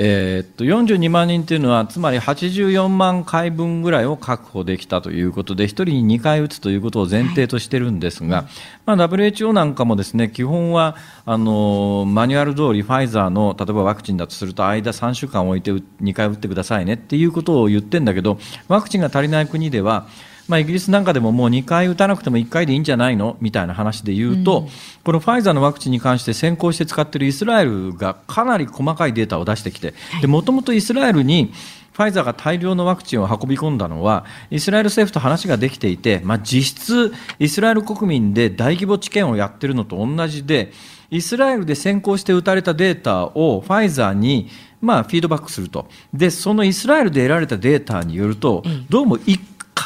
[0.02, 8.46] えー、っと42万人というのは、つまり84万回分ぐらいを確保できたということで、1人に2回打つということを前提としてるんですが、
[8.86, 10.96] まあ、WHO なんかもですね基本は
[11.26, 18.38] あのマニュアル通り、ファイザーの例えばワクチンだとすると、間3週間置いて2回打ってくださいねっていうことを言ってるんだけど、
[18.68, 20.06] ワクチンが足りない国では、
[20.50, 23.36] まあ、イギリスなんかでももう2回打たなくても1回でいいんじゃないの？
[23.40, 24.68] みたいな話で言うと、うん、
[25.04, 29.94] このファイザーのワクチンに関して先行して使っているイスラエルがかなり細かいデータを出してきて、
[30.26, 31.52] もともとイスラエルに
[31.92, 40.72] ファイザーが大量のワクチンを運び込んだのは、イスラエル政府と話ができていて、まあ、実質、イスラエル国民で大規模治験をやってるのと同じで、
[41.10, 44.48] イスラエルで先行して打たれたデータをファイザーに
[44.80, 45.88] まあ、フィードバックすると。
[46.14, 49.38] で、そのイスラエルで得られたデータによると、どうも1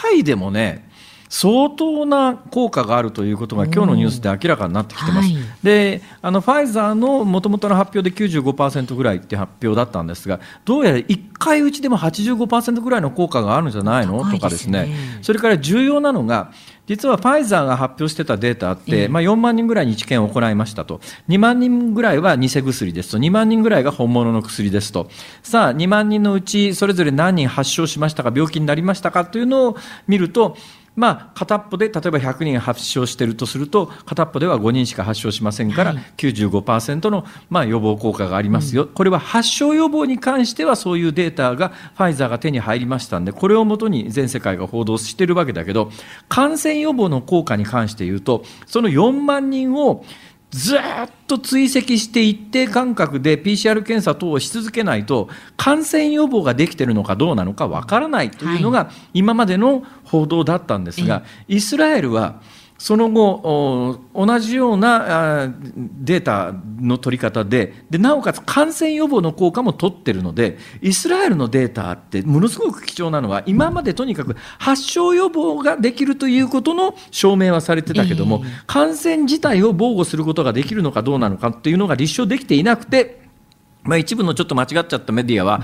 [0.03, 0.89] 回でもね、
[1.29, 5.33] 相当な効果があるということが今日のニュースで明らかになってきてます。
[5.33, 14.95] はい、であのファイザーのもともとの発表で95%ぐらいって発表だったんですがどうやら1回打ちでも85%ぐらいの効果があるんじゃないの、ね、とかですね。
[15.23, 16.53] それから重要なのが
[16.87, 21.01] 実はファイザーが発表してたデータあって、まあ、4万人ぐらいに治験を行いましたと。
[21.28, 23.18] 2万人ぐらいは偽薬ですと。
[23.18, 25.09] 2万人ぐらいが本物の薬ですと。
[25.43, 29.76] さあ2万人のうちそれぞれ何人発症しましたか病気になりましたかというのを
[30.07, 30.57] 見ると
[30.97, 45.91] まあ、片っぽで例えば100人発症しているとすると片っぽでは5人しか発症しませんから、はい、95%の、まあ、予防効果がありますよ、うん、これは発症予防に関してはそういうデータがファイザーが手に入りましたんでこれをもとに全世界が報道しているわけだけど
[46.29, 50.05] 感染予防の効果に関して言うとその4万人を
[50.55, 50.81] ずっ
[51.27, 62.41] と追跡して一定間隔で PCR 検査等をし続けないと感染予防ができているのかどうなのかわからないというのが今までの報道だったんですが、イスラエルは
[62.79, 83.24] その後、同じようなデータの取り方でで、なおかつ感染予防の効果も取ってるので、イスラエルのデータってものすごく貴重なのは、今までとにかく発症予防ができるということの証明はされてたけども、感染自体を防護することができるのかどうなのかっていうのが立証できていなくて、
[83.85, 85.62] まあ、一部のちょっと間違っちゃったメディアは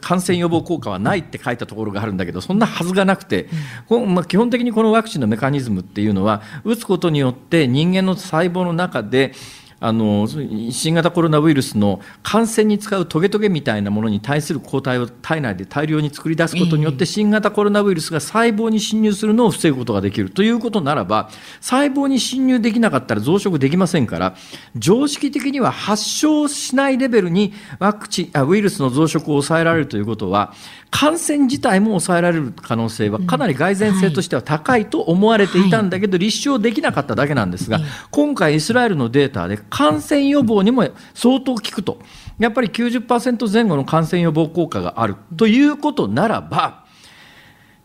[0.00, 3.48] 感染予防効果はないって書いたところがあるんだけどそんなはずがなくて、
[3.88, 9.32] まあ、基本的にこのワクチンのメカニズムっていうのは打つことによって人間の細胞の中で
[9.80, 10.26] あの
[10.70, 24.36] 新型コロナウイルスの感染に使うトゲトゲみたいなものに対する抗体を体内で大量に作り出すことによって、新型コロナウイルスが細胞に侵入するのを防ぐことができるということならば細胞に侵入できなかったら増殖できませんから
[24.76, 30.54] 常識的には発症しないレベルにワクチンあウイルスの増殖を抑えられるということは
[30.90, 37.80] 感染自体も抑えられる可能性はかなり蓋然性としては高いと思われていたんだけど、立証できなかっただけなんですが、
[38.10, 41.98] 今回イスラエルのデータで感染予防にも相当効くと。
[42.38, 46.84] やっぱり90%前後の感染予防効果があるということならば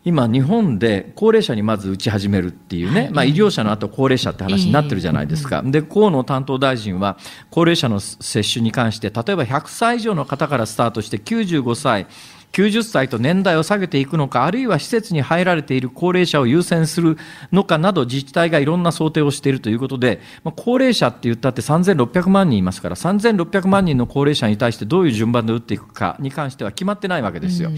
[0.05, 7.17] 今、日本で高齢者にまず打ち始めるっていうね、まあ、医療者の後高齢者って話になってるじゃないですか、で河野担当大臣は
[7.49, 12.07] 高齢者の接種に関して例えば100歳以上の方からスタートして95歳
[12.53, 17.17] 90歳と年代を下げていくのか、あるいは施設に入られている高齢者を優先する
[17.51, 27.71] のかなど、自治体がいろんな想定をしているということで、まあ、高齢者って言ったって3600万人いますから、3600万人の高齢者に対してどういう順番で打っていくかに関しては決まってないわけですよ。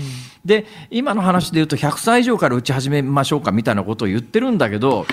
[0.44, 5.06] で、今の話で言うと、100歳以上から打ち始めましょうかみたいなことを言ってるんだけど、はい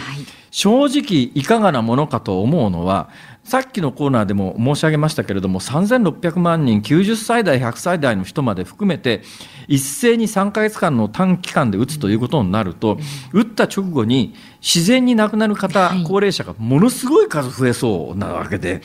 [0.52, 3.08] 正直いかがなものかと思うのは
[3.44, 9.22] さっきのコーナーでも申し上げましたけれども3600万人90歳代100歳代の人まで含めて
[9.66, 12.98] 一斉に3か月間の短期間で打つということになると
[13.32, 18.80] 打った直後に自然に亡くなる方、高齢者がものすごい数増えそうなわけで。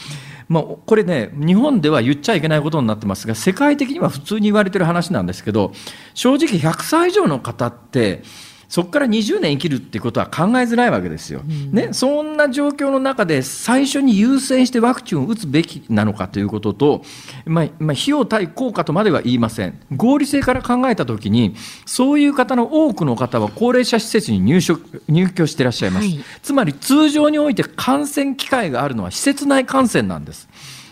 [0.50, 5.74] まあ、これね、日本では言っちゃいけないことになってますが、世界的には普通に言われてる話なんですけど、
[6.14, 8.24] 正直100歳以上の方って、
[8.70, 17.02] そこから20年生きるってことは考えづらいわけですよ、うん、ね、そんな状況の中で最初に優先してワクチンを打つべきなのかということと、
[17.46, 19.80] まあ、まあ、費用対効果とまでは言いません。
[19.96, 21.56] 合理性から考えたときに
[21.86, 30.50] そういう方の多くの方は高齢者施設に入所入居していらっしゃいます、はい、つまり通常において感染機会があるのは施設内感染なんです。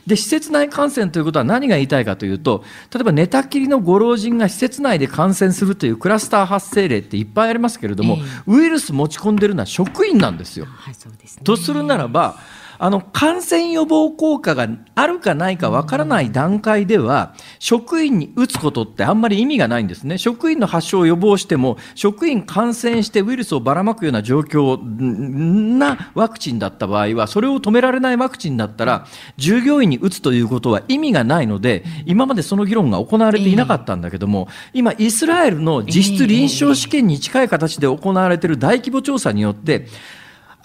[0.08, 10.66] で施設内感染ということは何が言いたいかというと例えば寝たきりのご老人が施設内で感染するというクラスター発生例っていっぱいありますけれども、えー、ウイルス持ち込んでるのは職員なんですよ。
[10.66, 12.38] はい、すね、とするならば
[12.78, 20.18] あの感染予防効果があるかないかわからない段階では、職員に打つことってあんまり意味がないんですね。
[20.18, 24.80] 職員の発症を予防しても、職員感染してウイルスをばらまくような状況
[25.78, 29.06] なワクチンだった場合は、それを止められないワクチンだったら、
[29.38, 39.88] 従業員に打つということは意味がないので、今までその議論が行われていなかったんだけども、今、イスラエルの実質臨床試験に近い形で行われている大規模調査によって、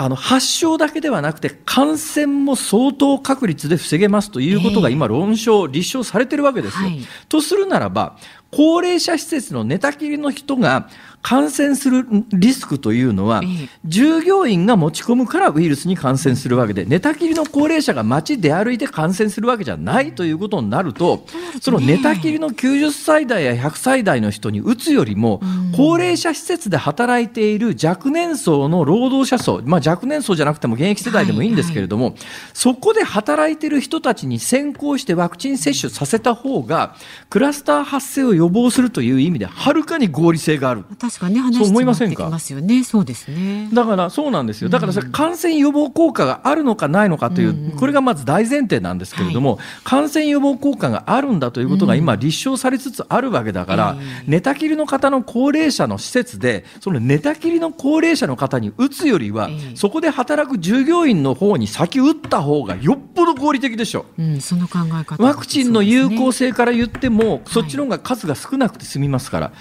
[0.03, 6.89] あの発症だけではなくて感染も相当確率で防げますということが今論証、立証されてるわけですよ。
[6.89, 8.17] はい、とするならば
[8.51, 10.89] 高齢者施設の寝たきりの人が
[11.23, 13.43] 感染するリスクというのは、
[13.85, 21.25] 従業員が持ち込むからウイルスに感染するわけで、寝たきりの高齢者が街で歩いて感染するわけじゃないということになると、
[21.61, 25.41] その寝たきりの90歳代や100歳代の人に打つよりも、
[25.77, 32.15] 高齢者施設で働いている若年層の労働者層、まあ、若年層じゃなくても現役世代でもいいんですけれども、
[32.55, 36.97] そこで働いている人たちに先行してワクチン接種させた方が、
[37.29, 40.85] クラスター発生を予防するという意味で、はるかに合理性がある。
[41.11, 42.31] 確かね、そう思いませんか。
[42.31, 42.85] ますよね。
[42.85, 43.69] そうですね。
[43.73, 44.69] だからそうなんですよ。
[44.69, 64.23] だからそれ感染予防効果があるのかないのかという、うんうん、これがまず大前提なんですけれども、はい、感染予防効果があるんだということが今立証されつつあるわけだから、うん、寝たきりの方の高齢者の施設で、その寝たきりの高齢者の方に打つよりは、えー、そこで働く従業員の方に先打った方がよっぽど合理的でしょう。
[64.23, 69.53] うん、その考え方、ワクチンの有効性から言っても、そっちの方が数が少なくて済みますから。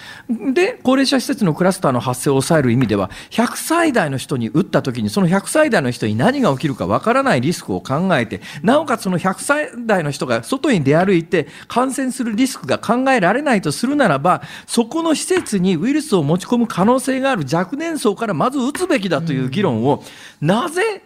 [0.53, 20.03] で、高齢者施設のクラスターの発生を抑える意味では、100歳代の人に打った時に、その100歳代の人に何が起きるかわからないリスクを考えて、なおかつその100歳代の人が外に出歩いて感染するリスクが考えられないとするならば、そこの施設にウイルスを持ち込む可能性がある若年層からまず打つべきだという議論を、
[20.41, 21.03] なぜ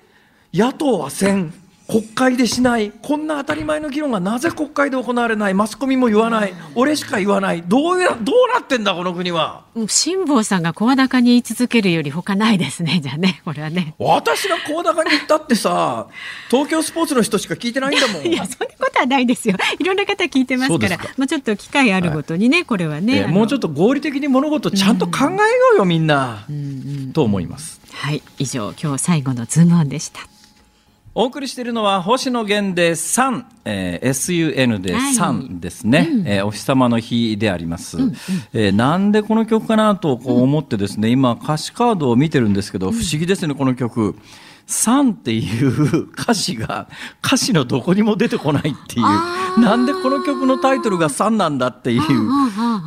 [0.54, 1.54] 野党はせん
[1.88, 9.66] 国会でしない、こんな当たり前の議論がなぜ国会で行われない、マスコミも言わない、俺しか言わない、どうやどうなってんだ、この国は。
[9.88, 13.96] 辛坊さんが声高に言い続けるより他ないですね、 じゃあね、これはね。
[14.00, 16.08] 私が声高に言ったってさ、
[16.50, 18.24] 東京スポーツの人しか聞いてないんだもん。
[18.26, 19.58] いや、そんなことはないですよ。
[19.78, 25.38] いろんな方聞いてますから、もうちょっと機会あるごとにね、はい、これはね、もうちょっと合理的に物事ちゃんと考えよ
[25.76, 26.60] うよ、みんな、うんう
[27.10, 27.82] ん、と思います。
[27.92, 30.33] はい、以上、今日最後のズームオンでした。
[31.16, 36.08] お送りしているのは星野源で3、えー、SUN で3ですね、はい。
[36.10, 38.14] うん、えー、お日様の日であります、うんうん、
[38.54, 44.16] えー、なんでこの曲かなとこう思ってですね、今歌詞カードを見てるんですけど、不思議ですねこの曲。
[44.66, 46.88] 3っていう 歌詞が
[47.22, 49.62] 歌詞のどこにも出てこないっていう。
[49.62, 52.02] なんでこの曲のタイトルが3なんだっていう。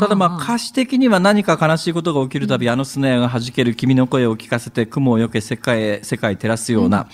[0.00, 7.06] ただまあ歌詞的には何か悲しいことが起きるたび、あのスネアが弾ける君の声を聞かせて雲をよけ世界へ世界照らすような、うん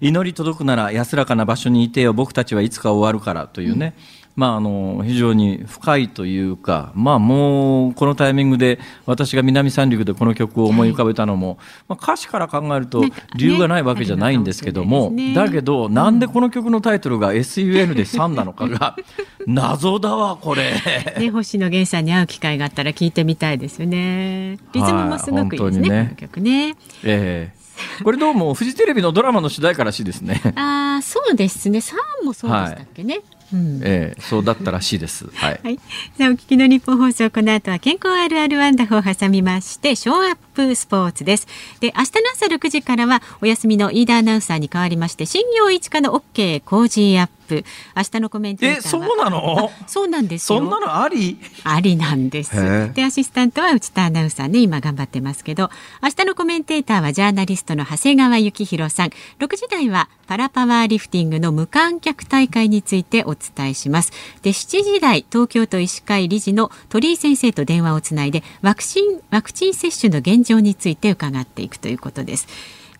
[0.00, 4.02] 祈り届くなら安らかな場所にいてよ僕たちはいつか終わるからというね、うん、
[4.36, 13.02] まあ、あの非常に深いというか、まあ、もうこのタイミングで私が南三陸でこの曲を思い浮かべたのも、まあ、歌詞から考えると
[13.36, 18.96] 理由がないわけじゃないんですけども、ね、だけどなんでこの曲のタイトルが SUN で3なのかが
[19.46, 20.72] 謎だわこれ、
[21.18, 24.58] ね、星野源さんに会う機会があったら聞いてみたいですよね。
[24.72, 26.04] リズムもすごくいいですね,、はい、ね。
[26.04, 26.76] この曲ね。
[27.04, 27.52] ええ。
[27.54, 27.55] ー
[28.02, 30.40] これどうもフジテレビのドラマの主題歌らしいですね。
[30.56, 31.80] ああ、そうですね。
[31.80, 33.14] 三もそうでしたっけね。
[33.14, 35.28] はいうん、ええー、そうだったらしいです。
[35.32, 35.60] はい。
[35.62, 35.78] はい、
[36.18, 41.46] さあ、お聞きの日本放送、この後は健康あるあるワンダフを挟みまして、ショーアップスポーツです。
[41.78, 47.62] で、明日の朝6時からは、お休みの飯田アナウンサーに代わりまして、新業一課の OK 工事アップ。
[47.62, 47.64] プ。
[47.96, 49.70] 明日のコメントえそうなの？
[49.86, 51.38] そうなんですそんなのあり？
[51.64, 52.92] ありなんです。
[52.92, 55.70] でアシスタントは内田アナウンサーね今頑張ってますけど。
[56.02, 59.10] 明日のコメンテーターはジャーナリストの長谷川幸洋さん。
[59.38, 64.12] 6時台はパラパワーリフティングの無観客大会についてお伝えします。
[64.42, 72.48] で7時台東京都医師会理事の鳥居先生と電話をつないでワクチンワクチン接種の現状について伺っていくということです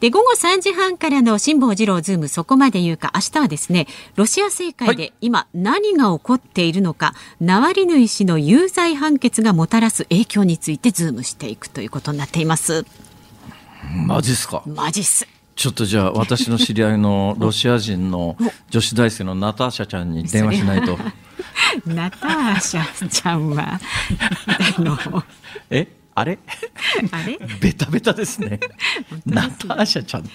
[0.07, 12.87] で午後3時半からの辛坊治郎ズームそこまで言うか明日はですねロシア政界で今何が起こっているのか、はい、ナワリヌイ氏の有罪判決がもたらす影響についてズームしていくということになっています。
[14.07, 14.63] マジっすか？
[14.65, 15.27] マジっす。
[15.57, 18.37] ちょっとじゃあ私の知り合いの ロシア人の
[18.71, 20.97] 女子大生のナターシャちゃんに電話しないと。
[21.85, 23.81] ナターシャちゃんは
[24.47, 25.25] あの
[25.71, 25.89] え？
[26.19, 26.39] あれ？
[27.13, 27.39] あれ？
[27.61, 28.59] ベタベタですね。
[29.27, 30.31] ナターシャちゃんって。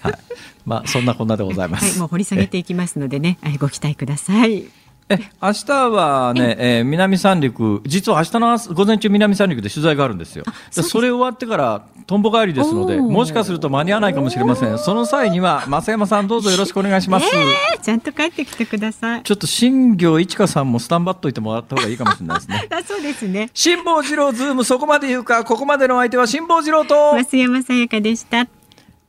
[0.00, 0.18] はい。
[0.64, 1.84] まあそんなこんなでございます。
[1.84, 4.64] はい、もう掘り下げていきますのでね、ご期待ください。
[5.08, 10.44] え明日はね、えー南三陸、実は明日の朝午前中、南三陸で取材があるんですよ、
[10.74, 17.26] でそれ終わってから、とんぼ帰りですので、もしかすると間に合わないかもしれません、その際には、 増山さん、どうぞよろしくお願いします。
[17.34, 19.22] えーちゃんと帰ってきてください。
[19.24, 22.68] ちょっと新業一華さんもスタンバっといてもらった方がいいかもしれないですね。
[22.70, 23.50] あそうですね。
[23.52, 28.46] 辛坊治郎ズームそこまで言うか、ここまでのお相手は辛坊治郎と、増山さやかでした。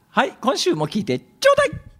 [0.09, 1.92] はい、今週も聞いてちょうだい